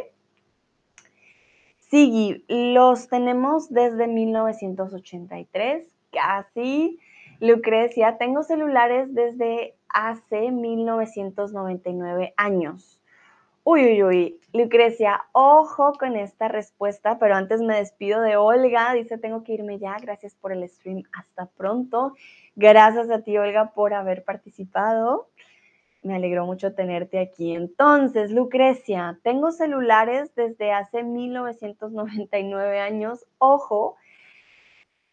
[1.90, 6.98] Sigui, los tenemos desde 1983, casi.
[7.40, 13.00] Lucrecia, tengo celulares desde hace 1999 años.
[13.64, 14.40] Uy, uy, uy.
[14.52, 18.92] Lucrecia, ojo con esta respuesta, pero antes me despido de Olga.
[18.92, 19.96] Dice, tengo que irme ya.
[20.00, 21.04] Gracias por el stream.
[21.12, 22.14] Hasta pronto.
[22.56, 25.28] Gracias a ti, Olga, por haber participado.
[26.02, 27.54] Me alegró mucho tenerte aquí.
[27.54, 33.26] Entonces, Lucrecia, tengo celulares desde hace 1999 años.
[33.38, 33.96] Ojo,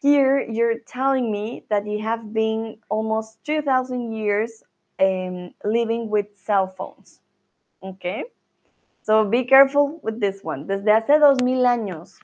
[0.00, 4.62] here you're telling me that you have been almost 2000 years
[5.00, 7.20] um, living with cell phones.
[7.82, 8.24] Okay.
[9.02, 10.66] So be careful with this one.
[10.66, 12.14] Desde hace dos mil años.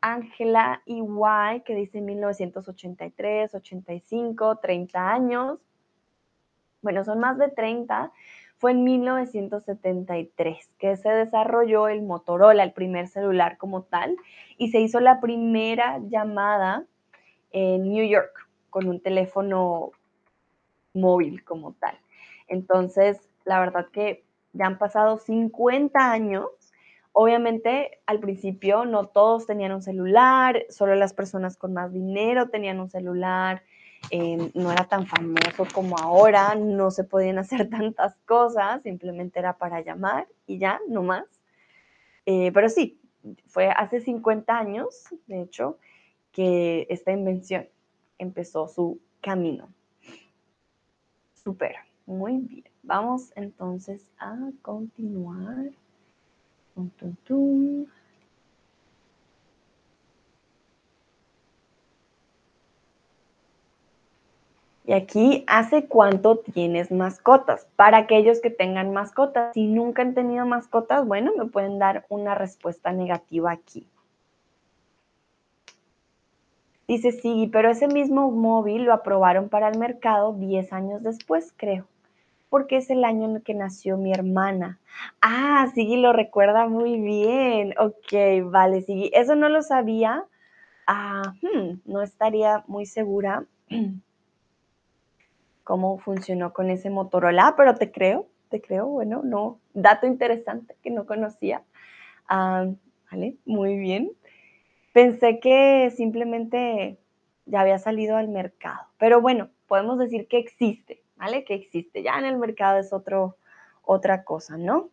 [0.00, 5.58] Ángela Iguay, que dice 1983, 85, 30 años.
[6.80, 8.12] Bueno, son más de 30.
[8.56, 14.16] Fue en 1973 que se desarrolló el Motorola, el primer celular como tal,
[14.56, 16.86] y se hizo la primera llamada
[17.50, 19.90] en New York con un teléfono
[20.94, 21.98] móvil como tal.
[22.48, 26.48] Entonces, la verdad que ya han pasado 50 años.
[27.12, 32.78] Obviamente, al principio no todos tenían un celular, solo las personas con más dinero tenían
[32.78, 33.62] un celular,
[34.10, 39.56] eh, no era tan famoso como ahora, no se podían hacer tantas cosas, simplemente era
[39.56, 41.24] para llamar y ya, no más.
[42.26, 43.00] Eh, pero sí,
[43.46, 45.78] fue hace 50 años, de hecho,
[46.32, 47.66] que esta invención
[48.18, 49.68] empezó su camino.
[51.32, 52.75] Super, muy bien.
[52.86, 55.72] Vamos entonces a continuar.
[64.84, 67.66] Y aquí, ¿hace cuánto tienes mascotas?
[67.74, 72.36] Para aquellos que tengan mascotas, si nunca han tenido mascotas, bueno, me pueden dar una
[72.36, 73.84] respuesta negativa aquí.
[76.86, 81.84] Dice, sí, pero ese mismo móvil lo aprobaron para el mercado 10 años después, creo
[82.56, 84.78] porque es el año en el que nació mi hermana.
[85.20, 87.74] Ah, sí, lo recuerda muy bien.
[87.78, 88.14] Ok,
[88.50, 90.24] vale, sí, eso no lo sabía.
[90.86, 93.44] Ah, hmm, no estaría muy segura
[95.64, 100.90] cómo funcionó con ese Motorola, pero te creo, te creo, bueno, no, dato interesante que
[100.90, 101.62] no conocía.
[102.26, 102.64] Ah,
[103.12, 104.12] vale, muy bien.
[104.94, 106.96] Pensé que simplemente
[107.44, 111.02] ya había salido al mercado, pero bueno, podemos decir que existe.
[111.16, 111.44] ¿Vale?
[111.44, 112.02] Que existe.
[112.02, 113.36] Ya en el mercado es otro,
[113.84, 114.90] otra cosa, ¿no?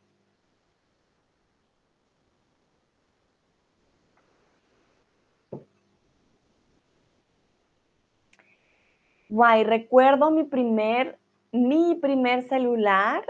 [9.30, 11.18] Guay, recuerdo mi primer,
[11.52, 13.24] mi primer celular.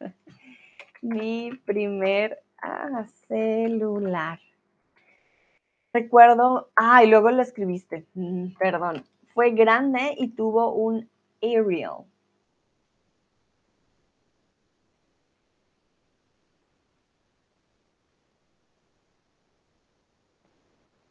[1.00, 4.38] mi primer ah, celular.
[5.94, 9.04] Recuerdo, ah, y luego lo escribiste, mm, perdón.
[9.32, 11.08] Fue grande y tuvo un
[11.42, 12.06] Ariel.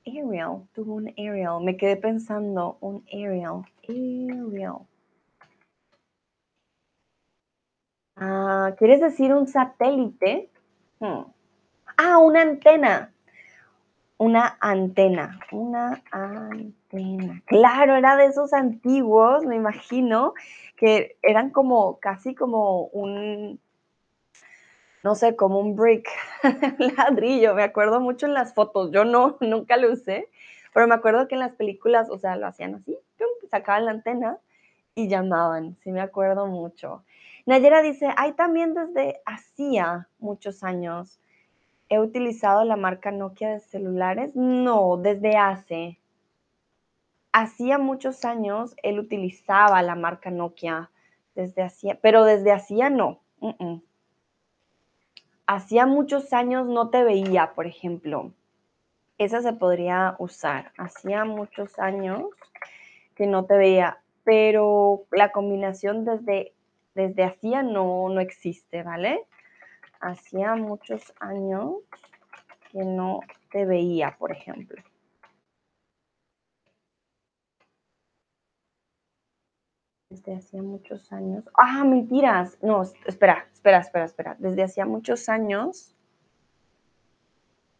[0.05, 1.61] Ariel, tuvo un Ariel.
[1.63, 3.63] Me quedé pensando, un Ariel.
[3.87, 4.87] Ariel.
[8.15, 10.49] Ah, ¿Quieres decir un satélite?
[10.99, 11.25] Hmm.
[11.97, 13.13] Ah, una antena.
[14.23, 15.37] Una antena.
[15.51, 17.41] Una antena.
[17.45, 20.33] Claro, era de esos antiguos, me imagino,
[20.77, 23.59] que eran como casi como un
[25.03, 26.07] no sé, como un brick,
[26.97, 27.53] ladrillo.
[27.53, 28.91] Me acuerdo mucho en las fotos.
[28.91, 30.29] Yo no, nunca lo usé,
[30.73, 32.97] pero me acuerdo que en las películas, o sea, lo hacían así,
[33.51, 34.37] sacaban la antena
[34.95, 35.75] y llamaban.
[35.83, 37.03] Sí, me acuerdo mucho.
[37.45, 41.19] Nayera dice, hay también desde hacía muchos años.
[41.93, 44.31] ¿He utilizado la marca Nokia de celulares?
[44.33, 45.99] No, desde hace.
[47.31, 50.89] Hacía muchos años él utilizaba la marca Nokia.
[51.35, 53.19] Desde hacía, pero desde hacía no
[55.45, 58.31] hacía muchos años no te veía, por ejemplo.
[59.19, 60.71] Esa se podría usar.
[60.77, 62.23] Hacía muchos años
[63.15, 66.53] que no te veía, pero la combinación desde,
[66.95, 69.27] desde hacía no, no existe, ¿vale?
[70.03, 71.75] Hacía muchos años
[72.71, 74.83] que no te veía, por ejemplo.
[80.09, 81.43] desde hacía muchos años.
[81.55, 82.57] Ah, mentiras.
[82.61, 84.35] No, espera, espera, espera, espera.
[84.37, 85.95] Desde hacía muchos años.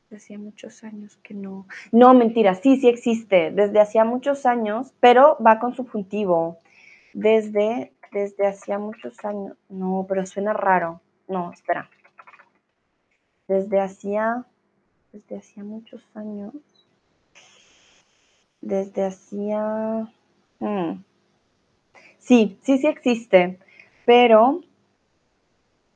[0.10, 1.68] Desde hacía muchos años que no.
[1.92, 3.52] No, mentira, sí, sí existe.
[3.52, 6.58] Desde hacía muchos años, pero va con subjuntivo.
[7.14, 9.56] Desde, desde hacía muchos años.
[9.70, 11.02] No, pero suena raro.
[11.28, 11.90] No, espera.
[13.54, 14.46] Desde hacía,
[15.12, 16.56] desde hacía muchos años.
[18.62, 20.12] Desde hacía.
[20.60, 21.04] Hmm,
[22.18, 23.60] Sí, sí, sí existe,
[24.06, 24.62] pero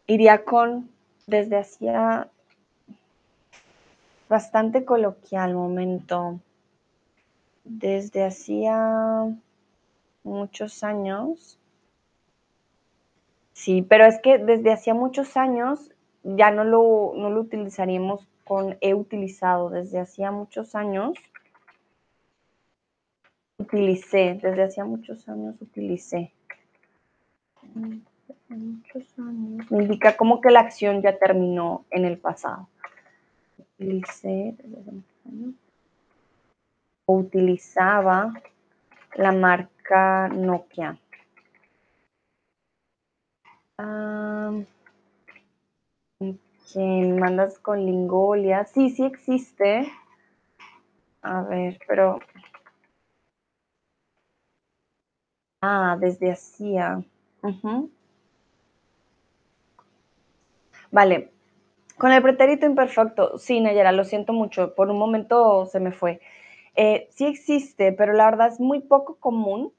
[0.05, 0.87] iría con
[1.25, 2.29] desde hacía
[4.29, 6.39] bastante coloquial momento.
[7.63, 9.35] Desde hacía
[10.23, 11.57] muchos años.
[13.53, 15.91] Sí, pero es que desde hacía muchos años
[16.35, 19.69] ya no lo, no lo utilizaríamos con he utilizado.
[19.69, 21.17] Desde hacía muchos años
[23.57, 26.33] utilicé, desde hacía muchos años utilicé.
[28.49, 29.71] Muchos años.
[29.71, 32.67] Me indica como que la acción ya terminó en el pasado.
[33.57, 35.55] Utilicé desde hace muchos años.
[37.05, 38.33] utilizaba
[39.15, 40.97] la marca Nokia.
[43.79, 44.65] Um,
[46.75, 48.65] mandas con Lingolia.
[48.65, 49.91] Sí, sí existe.
[51.21, 52.19] A ver, pero...
[55.61, 57.03] Ah, desde hacía.
[60.91, 61.31] Vale.
[61.97, 64.75] Con el pretérito imperfecto, sí, Nayera, lo siento mucho.
[64.75, 66.21] Por un momento se me fue.
[66.75, 69.73] Eh, sí existe, pero la verdad es muy poco común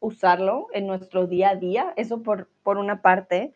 [0.00, 1.92] usarlo en nuestro día a día.
[1.96, 3.52] Eso por, por una parte.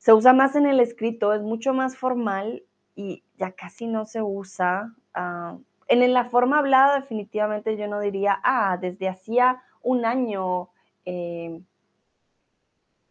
[0.00, 2.64] Se usa más en el escrito, es mucho más formal
[2.96, 4.94] y ya casi no se usa.
[5.12, 10.70] Ah, en la forma hablada definitivamente yo no diría, ah, desde hacía un año
[11.04, 11.60] eh,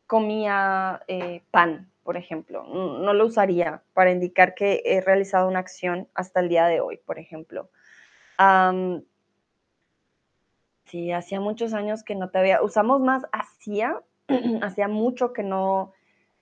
[0.08, 2.64] comía eh, pan, por ejemplo.
[2.64, 6.98] No lo usaría para indicar que he realizado una acción hasta el día de hoy,
[7.06, 7.70] por ejemplo.
[10.86, 12.64] sí, hacía muchos años que no te había...
[12.64, 14.02] Usamos más hacía,
[14.64, 15.94] hacía mucho que no,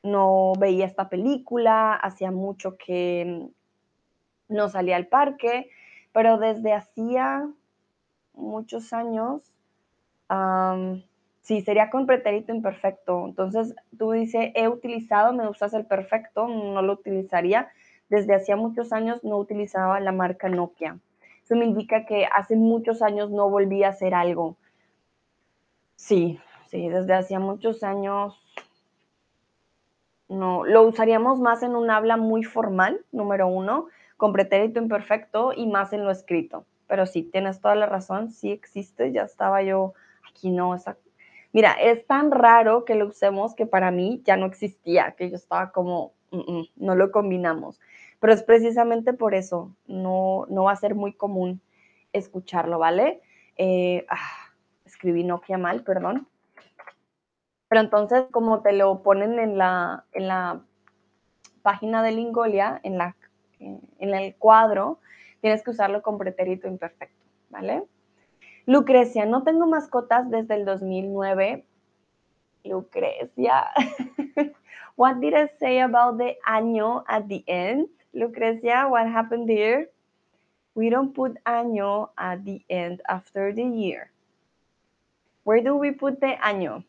[0.04, 3.50] no veía esta película, hacía mucho que
[4.48, 5.70] no salía al parque,
[6.14, 7.50] pero desde hacía
[8.34, 9.54] muchos años
[11.48, 13.26] Sí, sería con pretérito imperfecto.
[13.26, 17.70] Entonces, tú dices, he utilizado, me usas el perfecto, no lo utilizaría.
[18.10, 21.00] Desde hacía muchos años no utilizaba la marca Nokia.
[21.46, 24.58] Eso me indica que hace muchos años no volví a hacer algo.
[25.96, 28.38] Sí, sí, desde hacía muchos años
[30.30, 30.66] no.
[30.66, 35.94] Lo usaríamos más en un habla muy formal, número uno, con pretérito imperfecto y más
[35.94, 36.66] en lo escrito.
[36.88, 39.94] Pero sí, tienes toda la razón, sí existe, ya estaba yo
[40.30, 40.98] aquí no, esa
[41.54, 45.36] Mira, es tan raro que lo usemos que para mí ya no existía, que yo
[45.38, 47.80] estaba como, mm, mm, no lo combinamos.
[48.20, 51.62] Pero es precisamente por eso, no, no va a ser muy común
[52.14, 53.22] escucharlo, ¿vale?
[53.58, 54.52] Eh, ah,
[54.86, 56.28] escribí Nokia mal, perdón.
[57.70, 60.62] Pero entonces, como te lo ponen en la, en la
[61.62, 63.16] página de Lingolia, en, la,
[63.60, 65.00] en el cuadro,
[65.42, 67.84] tienes que usarlo con pretérito imperfecto, ¿vale?
[68.66, 71.66] Lucrecia, no tengo mascotas desde el 2009.
[72.66, 73.68] Lucrecia.
[74.98, 77.88] what did I say about the año at the end?
[78.14, 79.90] Lucrecia, what happened there?
[80.76, 84.12] We don't put año at the end after the year.
[85.44, 86.84] Where do we put the año?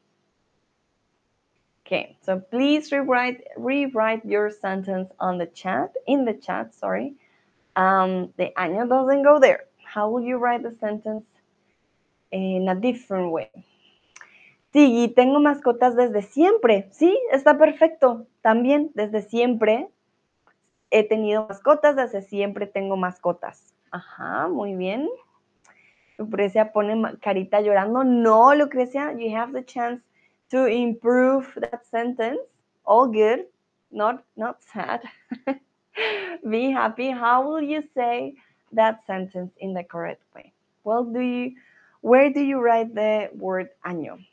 [1.88, 7.14] Okay, so please rewrite rewrite your sentence on the chat, in the chat, sorry.
[7.76, 9.64] Um, the año doesn't go there.
[9.82, 11.24] How will you write the sentence
[12.30, 13.50] in a different way.
[14.72, 16.88] Sí, tengo mascotas desde siempre.
[16.92, 18.26] Sí, está perfecto.
[18.42, 19.88] También desde siempre
[20.90, 23.74] he tenido mascotas, desde siempre tengo mascotas.
[23.90, 25.08] Ajá, muy bien.
[26.18, 28.04] Lucrecia pone carita llorando.
[28.04, 30.02] No, Lucrecia, you have the chance
[30.50, 32.40] to improve that sentence.
[32.84, 33.46] All good,
[33.90, 35.02] not not sad.
[36.48, 37.10] Be happy.
[37.10, 38.34] How will you say
[38.72, 40.52] that sentence in the correct way?
[40.84, 41.52] Well, do you
[42.00, 44.24] Where do you write the word año?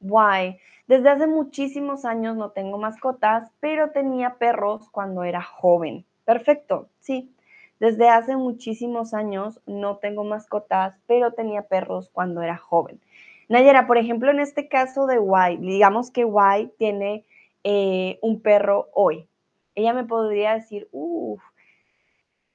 [0.00, 0.58] Why?
[0.86, 6.04] Desde hace muchísimos años no tengo mascotas, pero tenía perros cuando era joven.
[6.26, 7.32] Perfecto, sí.
[7.80, 13.00] Desde hace muchísimos años no tengo mascotas, pero tenía perros cuando era joven.
[13.48, 15.18] Nayera, por ejemplo, en este caso de
[15.52, 17.24] Y, digamos que Y tiene
[17.64, 19.28] eh, un perro hoy.
[19.74, 21.42] Ella me podría decir, uff,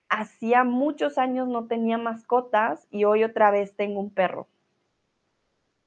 [0.09, 4.47] hacía muchos años no tenía mascotas y hoy otra vez tengo un perro.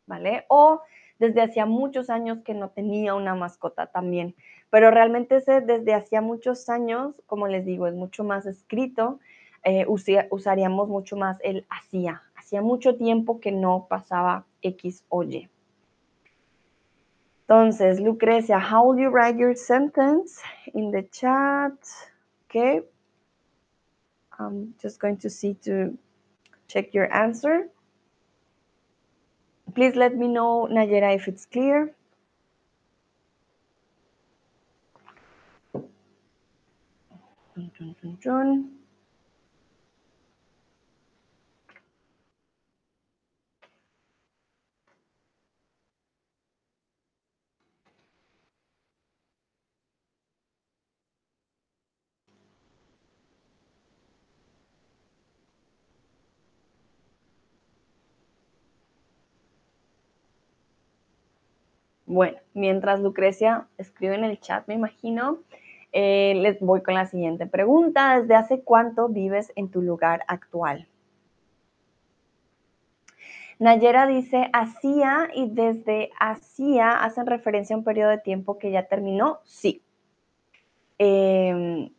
[0.07, 0.45] ¿Vale?
[0.49, 0.81] O
[1.19, 4.35] desde hacía muchos años que no tenía una mascota también.
[4.71, 9.21] Pero realmente ese desde hacía muchos años, como les digo, es mucho más escrito,
[9.63, 12.23] eh, usaríamos mucho más el hacía.
[12.55, 15.49] Hacía mucho tiempo que no pasaba X o Y.
[17.49, 20.41] Entonces, Lucrecia, how will you write your sentence
[20.73, 21.73] in the chat?
[22.45, 22.83] Okay.
[24.39, 25.99] I'm just going to see to
[26.69, 27.69] check your answer.
[29.75, 31.93] Please let me know, Nayera, if it's clear.
[37.57, 38.74] Dun, dun, dun,
[62.15, 65.41] Bueno, mientras Lucrecia escribe en el chat, me imagino,
[65.91, 68.21] eh, les voy con la siguiente pregunta.
[68.21, 70.87] ¿Desde hace cuánto vives en tu lugar actual?
[73.59, 78.87] Nayera dice hacía y desde hacía hacen referencia a un periodo de tiempo que ya
[78.87, 79.41] terminó.
[79.43, 79.83] Sí.
[80.99, 81.91] Em,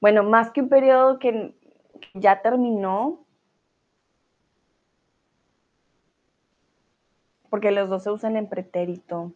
[0.00, 1.54] bueno, más que un periodo que
[2.14, 3.26] ya terminó,
[7.50, 9.32] porque los dos se usan en pretérito.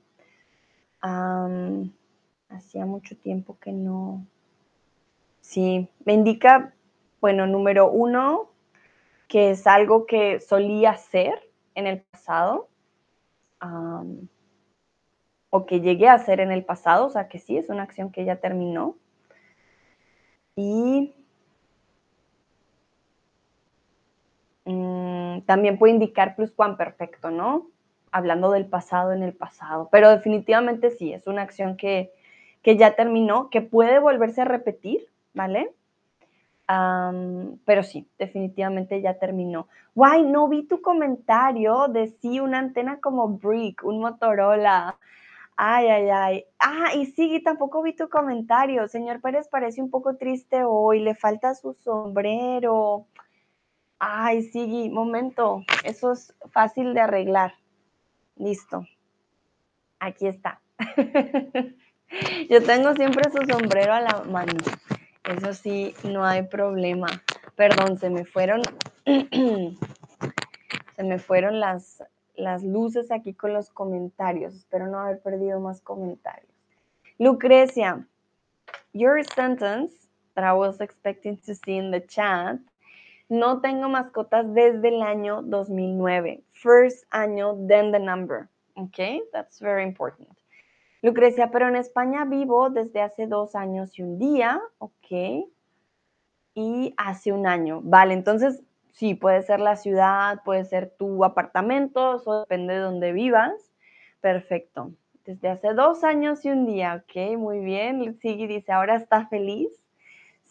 [2.49, 4.25] hacía mucho tiempo que no.
[5.41, 6.73] Sí, me indica,
[7.21, 8.51] bueno, número uno,
[9.29, 12.69] que es algo que solía ser en el pasado,
[15.51, 18.11] o que llegué a hacer en el pasado, o sea que sí, es una acción
[18.11, 18.97] que ya terminó.
[20.57, 21.15] Y
[24.65, 26.37] mm, también puede indicar
[26.77, 27.74] perfecto, ¿no?
[28.15, 32.13] Hablando del pasado en el pasado, pero definitivamente sí, es una acción que,
[32.63, 35.73] que ya terminó, que puede volverse a repetir, ¿vale?
[37.65, 39.69] pero sí, definitivamente ya terminó.
[39.95, 44.97] Guay, no vi tu comentario de sí, una antena como Brick, un Motorola.
[45.57, 46.45] Ay, ay, ay.
[46.59, 48.89] Ah, y sí, tampoco vi tu comentario.
[48.89, 53.07] Señor Pérez parece un poco triste hoy, le falta su sombrero.
[53.99, 55.63] Ay, sí, momento.
[55.85, 57.55] Eso es fácil de arreglar.
[58.37, 58.87] Listo.
[59.99, 60.61] Aquí está.
[62.51, 64.53] Yo tengo siempre su sombrero a la mano.
[65.25, 67.07] Eso sí, no hay problema.
[67.57, 68.63] Perdón, se me fueron,
[69.07, 72.03] se me fueron las,
[72.37, 74.55] las luces aquí con los comentarios.
[74.55, 76.51] Espero no haber perdido más comentarios.
[77.19, 78.07] Lucrecia,
[78.93, 79.95] your sentence
[80.35, 82.59] that I was expecting to see in the chat.
[83.31, 86.43] No tengo mascotas desde el año 2009.
[86.65, 88.49] First año, then the number.
[88.75, 90.31] Okay, that's very important.
[91.03, 95.47] Lucrecia, pero en España vivo desde hace dos años y un día, ok.
[96.55, 98.63] Y hace un año, vale, entonces
[98.93, 103.53] sí, puede ser la ciudad, puede ser tu apartamento, eso depende de dónde vivas.
[104.23, 104.93] Perfecto.
[105.27, 108.19] Desde hace dos años y un día, ok, muy bien.
[108.21, 109.69] Sigui dice, ahora está feliz.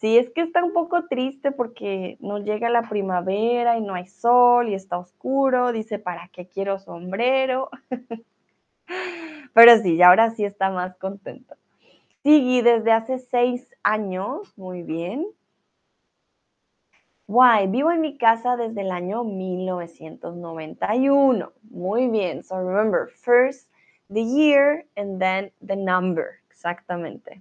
[0.04, 4.04] Sí, es que está un poco triste porque no llega la primavera y no hay
[4.04, 5.72] sol y está oscuro.
[5.72, 7.70] Dice, ¿para qué quiero sombrero?
[9.54, 11.56] Pero sí, ahora sí está más contento.
[12.22, 15.26] Sigui desde hace seis años, muy bien.
[17.26, 17.66] Why?
[17.68, 21.50] Vivo en mi casa desde el año 1991.
[21.70, 22.44] Muy bien.
[22.44, 23.70] So remember, first
[24.10, 26.40] the year and then the number.
[26.50, 27.40] Exactamente.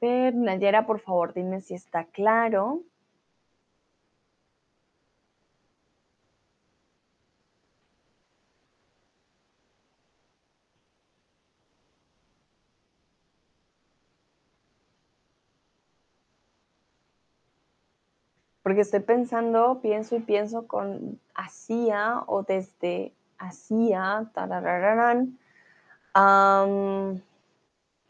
[0.00, 2.82] Ver, Nayera, por favor, dime si está claro.
[18.62, 25.38] Porque estoy pensando, pienso y pienso con hacía o desde hacía, tarararán.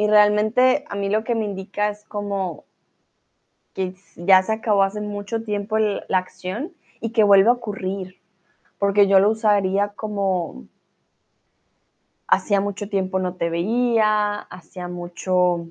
[0.01, 2.65] Y realmente a mí lo que me indica es como
[3.75, 6.73] que ya se acabó hace mucho tiempo la acción
[7.03, 8.19] y que vuelve a ocurrir,
[8.79, 10.65] porque yo lo usaría como
[12.27, 15.67] hacía mucho tiempo no te veía, hacía mucho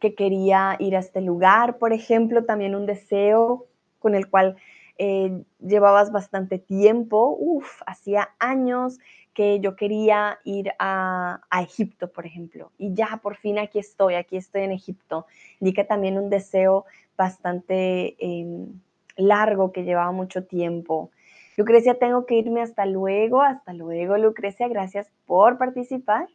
[0.00, 3.66] que quería ir a este lugar, por ejemplo, también un deseo
[4.00, 4.56] con el cual
[4.98, 8.98] eh, llevabas bastante tiempo, uff, hacía años
[9.34, 14.36] que yo quería ir a, Egipto, por ejemplo, y ya por fin aquí estoy, aquí
[14.36, 15.26] estoy en Egipto.
[15.60, 16.86] Indica también un deseo
[17.16, 18.80] bastante em,
[19.16, 21.10] largo que llevaba mucho tiempo.
[21.56, 26.28] Lucrecia, tengo que irme hasta luego, hasta luego, Lucrecia, gracias por participar.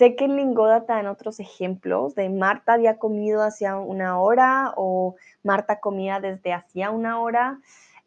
[0.00, 4.72] Sé que en Lingoda te dan otros ejemplos de Marta había comido hacia una hora
[4.78, 7.60] o Marta comía desde hacía una hora.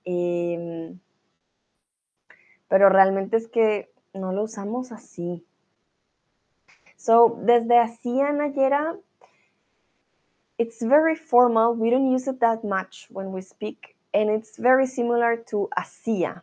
[0.03, 0.99] Em,
[2.67, 5.45] pero realmente es que no lo usamos así.
[6.95, 8.97] So, desde hacía Nayera,
[10.57, 11.75] it's very formal.
[11.77, 16.41] We don't use it that much when we speak, and it's very similar to hacía.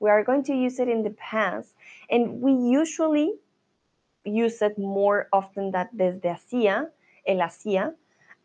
[0.00, 1.76] We are going to use it in the past,
[2.10, 3.38] and we usually
[4.24, 6.90] use it more often than desde hacía,
[7.26, 7.94] el hacía,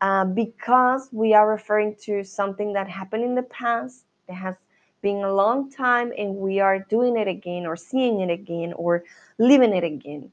[0.00, 4.56] uh, because we are referring to something that happened in the past that has
[5.02, 9.04] been a long time and we are doing it again or seeing it again or
[9.38, 10.30] living it again.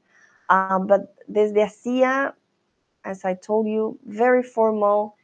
[0.50, 2.34] Um, but desde hacía,
[3.04, 5.16] as I told you, very formal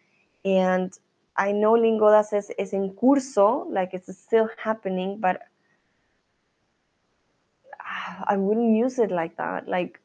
[0.45, 0.97] and
[1.37, 5.43] I know Lingodas es, es en curso, like it's still happening, but
[8.27, 9.69] I wouldn't use it like that.
[9.69, 10.01] Like,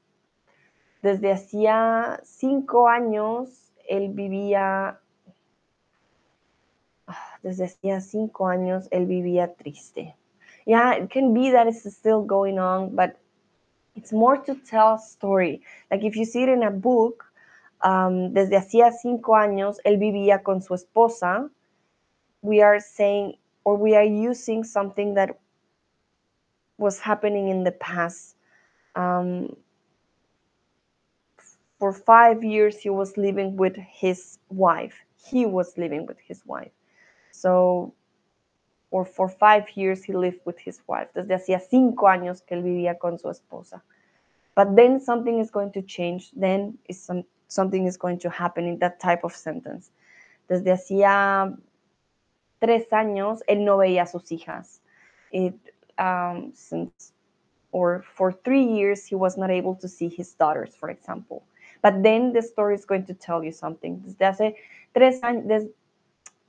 [1.02, 5.00] desde hacía cinco años, él vivía,
[7.42, 10.16] desde hacía cinco años, él vivía triste.
[10.66, 13.18] Yeah, it can be that it's still going on, but
[13.96, 15.62] it's more to tell a story.
[15.90, 17.26] Like if you see it in a book,
[17.82, 21.50] um, desde hacía cinco años, él vivía con su esposa.
[22.42, 25.40] We are saying, or we are using something that
[26.78, 28.36] was happening in the past.
[28.96, 29.56] Um,
[31.80, 35.06] for five years, he was living with his wife.
[35.16, 36.72] He was living with his wife.
[37.32, 37.94] So,
[38.92, 41.08] or for five years, he lived with his wife.
[41.16, 43.82] Desde hacía cinco años que él vivía con su esposa.
[44.56, 46.32] But then something is going to change.
[46.36, 49.92] Then is some, something is going to happen in that type of sentence.
[50.50, 51.58] Desde hacía
[52.60, 54.80] tres años, él no veía a sus hijas.
[55.32, 55.54] It,
[55.98, 57.14] um, since
[57.72, 61.44] or for three years he was not able to see his daughters, for example.
[61.82, 64.02] But then the story is going to tell you something.
[64.06, 64.56] Desde hace
[64.94, 65.70] tres años, des,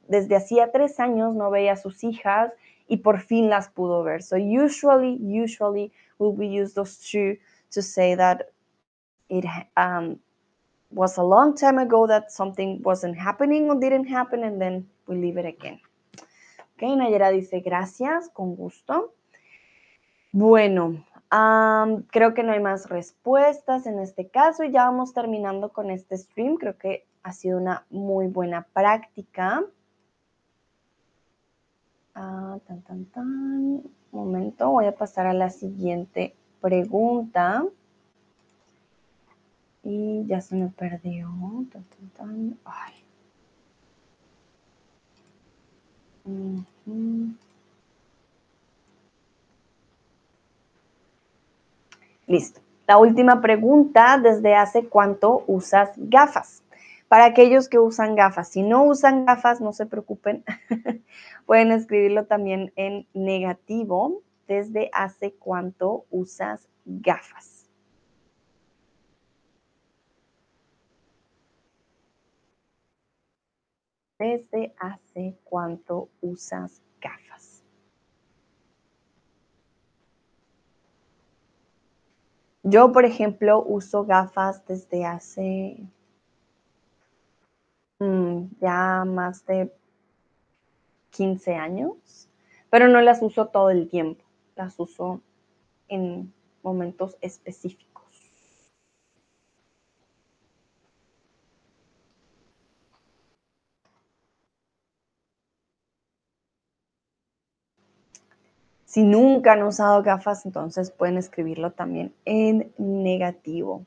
[0.09, 2.53] desde hacía tres años no veía a sus hijas
[2.89, 4.23] y por fin las pudo ver.
[4.23, 7.37] So usually, usually will we use those two
[7.71, 8.51] to say that
[9.29, 9.45] it
[9.77, 10.19] um,
[10.91, 15.17] was a long time ago that something wasn't happening or didn't happen, and then we
[15.17, 15.81] leave it again.
[16.75, 19.15] Ok, Nayera dice gracias, con gusto.
[20.33, 25.91] Bueno, creo que no hay más respuestas en este caso y ya vamos terminando con
[25.91, 26.57] este stream.
[26.57, 29.65] Creo que ha sido una muy buena práctica.
[32.15, 33.83] Ah, tan, tan, tan.
[34.11, 37.65] Momento, voy a pasar a la siguiente pregunta.
[39.85, 41.29] Y ya se me perdió.
[41.73, 42.59] Tan, tan, tan.
[42.65, 42.95] Ay.
[52.31, 52.61] Listo.
[52.87, 56.63] La última pregunta, ¿desde hace cuánto usas gafas?
[57.09, 60.45] Para aquellos que usan gafas, si no usan gafas, no se preocupen,
[61.47, 67.69] pueden escribirlo también en negativo, ¿desde hace cuánto usas gafas?
[74.21, 77.65] ¿Desde hace cuánto usas gafas?
[82.63, 85.79] Yo, por ejemplo, uso gafas desde hace
[87.99, 89.73] mm, ya más de
[91.11, 92.29] 15 años,
[92.69, 94.25] pero no las uso todo el tiempo,
[94.57, 95.23] las uso
[95.89, 96.33] en
[96.63, 97.90] momentos específicos.
[108.91, 113.87] Si nunca han usado gafas, entonces pueden escribirlo también en negativo.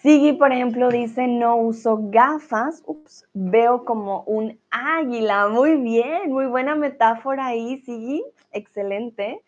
[0.00, 5.48] Sigui, por ejemplo, dice, no uso gafas, Ups, veo como un águila.
[5.48, 8.24] Muy bien, muy buena metáfora ahí, Sigui.
[8.52, 9.42] Excelente.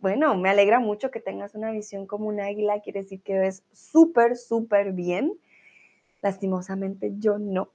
[0.00, 3.62] Bueno, me alegra mucho que tengas una visión como un águila, quiere decir que ves
[3.70, 5.32] súper, súper bien.
[6.22, 7.68] Lastimosamente yo no.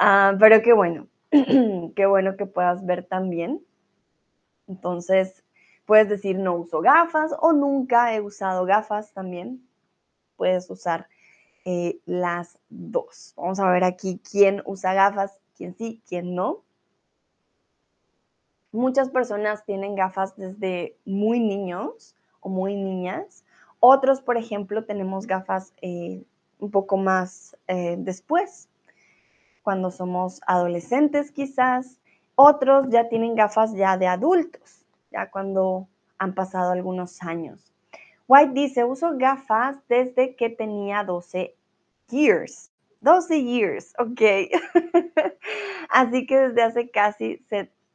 [0.00, 1.08] uh, pero qué bueno,
[1.96, 3.64] qué bueno que puedas ver también.
[4.66, 5.44] Entonces,
[5.84, 9.66] puedes decir no uso gafas o nunca he usado gafas también.
[10.36, 11.08] Puedes usar
[11.64, 13.34] eh, las dos.
[13.36, 16.62] Vamos a ver aquí quién usa gafas, quién sí, quién no.
[18.72, 23.44] Muchas personas tienen gafas desde muy niños o muy niñas.
[23.80, 26.24] Otros, por ejemplo, tenemos gafas eh,
[26.58, 28.68] un poco más eh, después,
[29.66, 31.98] cuando somos adolescentes quizás.
[32.36, 35.88] Otros ya tienen gafas ya de adultos, ya cuando
[36.18, 37.72] han pasado algunos años.
[38.28, 41.56] White dice, uso gafas desde que tenía 12
[42.10, 42.70] years.
[43.00, 44.20] 12 years, ok.
[45.88, 47.44] Así que desde hace casi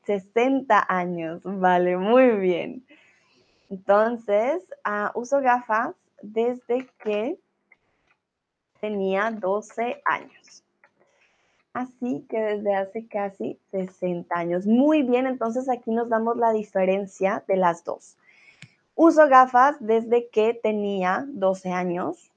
[0.04, 2.86] 60 años, vale, muy bien.
[3.70, 7.40] Entonces, uh, uso gafas desde que
[8.82, 10.66] tenía 12 años.
[11.74, 14.66] Así que desde hace casi 60 años.
[14.66, 18.18] Muy bien, entonces aquí nos damos la diferencia de las dos.
[18.96, 22.32] Uso gafas desde que tenía 12 años,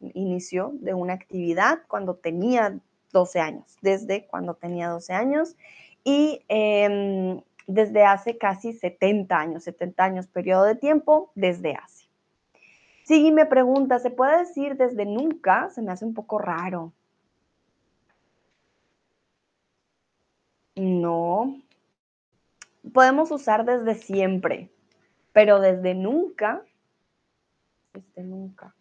[0.00, 2.78] inicio de una actividad cuando tenía
[3.12, 5.56] 12 años, desde cuando tenía 12 años
[6.04, 12.04] y eh, desde hace casi 70 años, 70 años, periodo de tiempo, desde hace.
[13.04, 15.70] Sí, me pregunta, ¿se puede decir desde nunca?
[15.70, 16.92] Se me hace un poco raro.
[20.76, 21.60] No.
[22.92, 24.70] Podemos usar desde siempre,
[25.32, 26.62] pero desde nunca.
[27.92, 28.74] Desde nunca.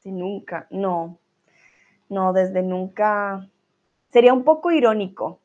[0.00, 0.66] Sí, nunca.
[0.70, 1.18] No.
[2.08, 3.48] No, desde nunca.
[4.10, 5.40] Sería un poco irónico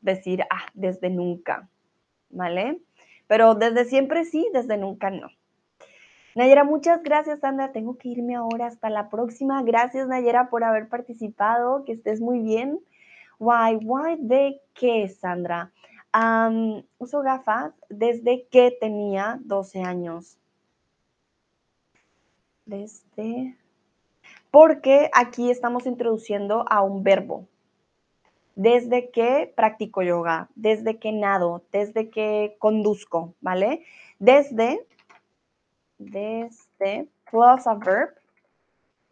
[0.00, 1.68] decir, ah, desde nunca.
[2.30, 2.80] ¿Vale?
[3.26, 5.28] Pero desde siempre sí, desde nunca no.
[6.34, 7.72] Nayera, muchas gracias, Sandra.
[7.72, 8.66] Tengo que irme ahora.
[8.66, 9.62] Hasta la próxima.
[9.62, 11.84] Gracias, Nayera, por haber participado.
[11.84, 12.80] Que estés muy bien.
[13.38, 15.72] Why, why, de qué, Sandra?
[16.98, 20.36] uso gafas desde que tenía 12 años.
[22.66, 23.56] Desde...
[24.50, 27.48] Porque aquí estamos introduciendo a un verbo.
[28.54, 33.82] Desde que practico yoga, desde que nado, desde que conduzco, ¿vale?
[34.18, 34.86] Desde
[36.10, 38.10] desde plus a verb,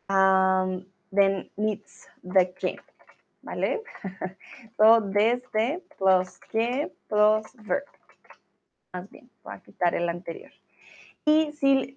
[0.09, 2.79] um, then needs the que,
[3.43, 3.82] ¿vale?
[4.76, 7.84] so, desde plus que plus verb.
[8.93, 10.51] Más bien, voy a quitar el anterior.
[11.24, 11.97] Y si,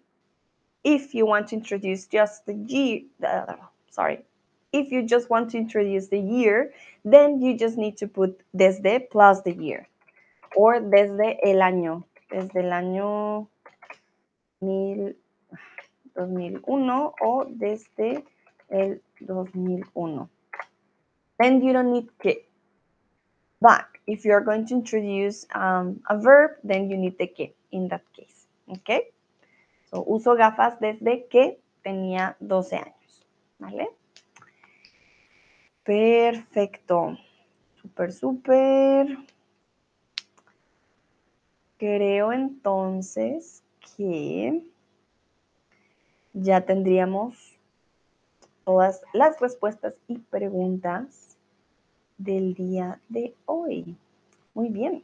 [0.84, 3.56] if you want to introduce just the year, uh,
[3.90, 4.24] sorry,
[4.72, 6.74] if you just want to introduce the year,
[7.06, 9.88] then you just need to put desde plus the year.
[10.56, 12.04] Or desde el año.
[12.30, 13.48] Desde el año
[16.16, 18.24] 2001 o desde
[18.70, 20.30] el 2001.
[21.44, 22.48] Then you don't need que.
[23.60, 27.90] But if you're going to introduce um, a verb, then you need the que in
[27.90, 28.48] that case.
[28.80, 29.12] Okay?
[29.92, 33.26] So, uso gafas desde que tenía 12 años.
[33.60, 33.90] ¿Vale?
[35.84, 37.18] Perfecto.
[37.82, 39.18] Súper, súper.
[41.78, 43.64] Creo entonces
[43.98, 44.64] que
[46.32, 47.36] ya tendríamos
[48.64, 51.33] todas las respuestas y preguntas
[52.18, 53.96] del día de hoy.
[54.54, 55.04] Muy bien.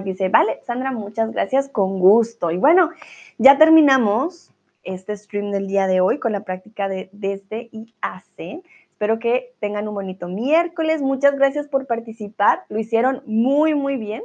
[0.00, 2.50] Dice, vale, Sandra, muchas gracias, con gusto.
[2.50, 2.90] Y bueno,
[3.36, 4.50] ya terminamos
[4.84, 8.62] este stream del día de hoy con la práctica de desde y hace.
[8.90, 11.02] Espero que tengan un bonito miércoles.
[11.02, 12.64] Muchas gracias por participar.
[12.68, 14.22] Lo hicieron muy, muy bien.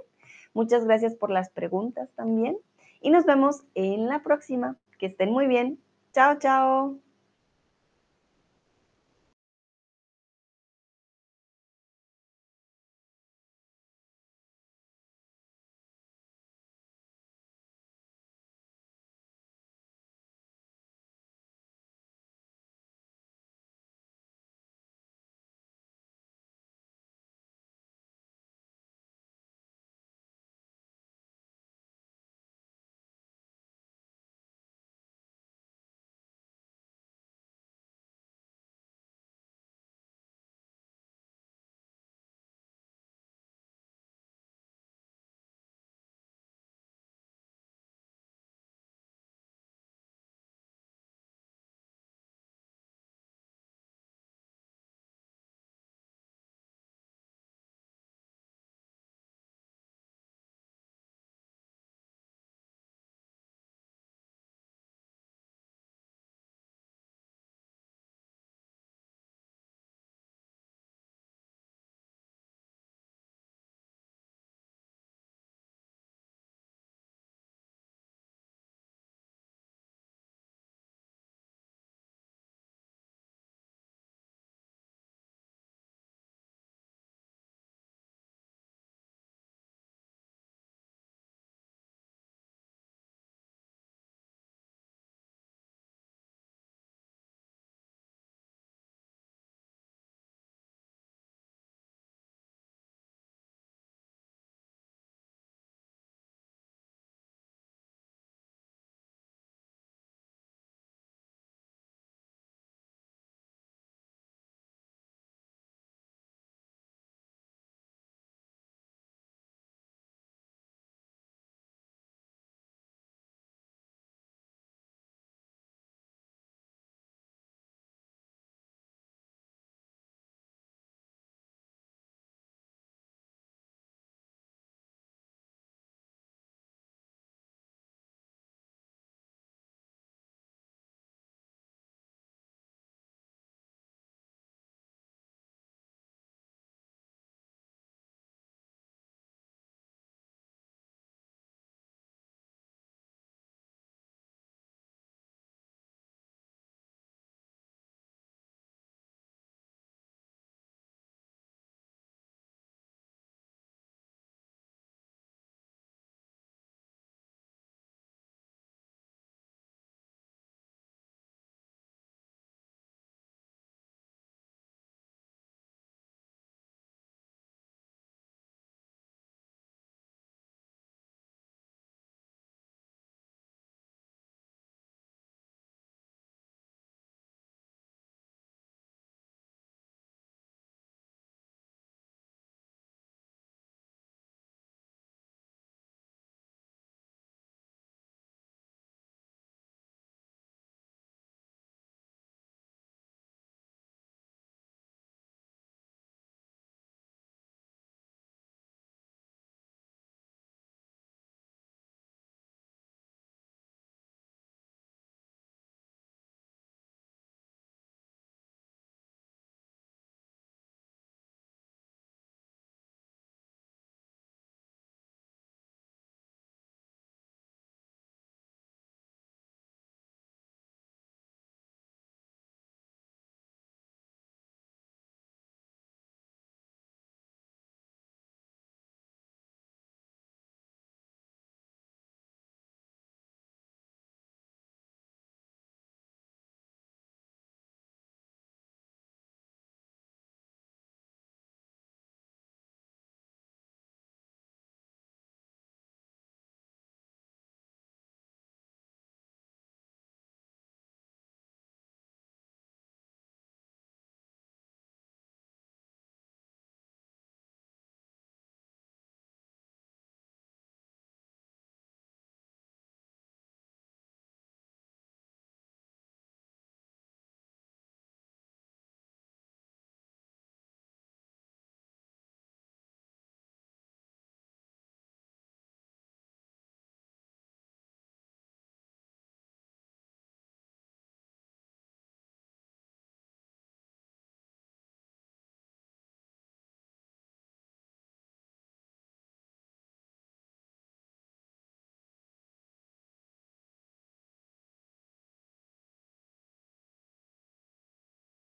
[0.54, 2.58] Muchas gracias por las preguntas también
[3.02, 4.78] y nos vemos en la próxima.
[4.98, 5.80] Que estén muy bien.
[6.14, 6.98] Chao, chao.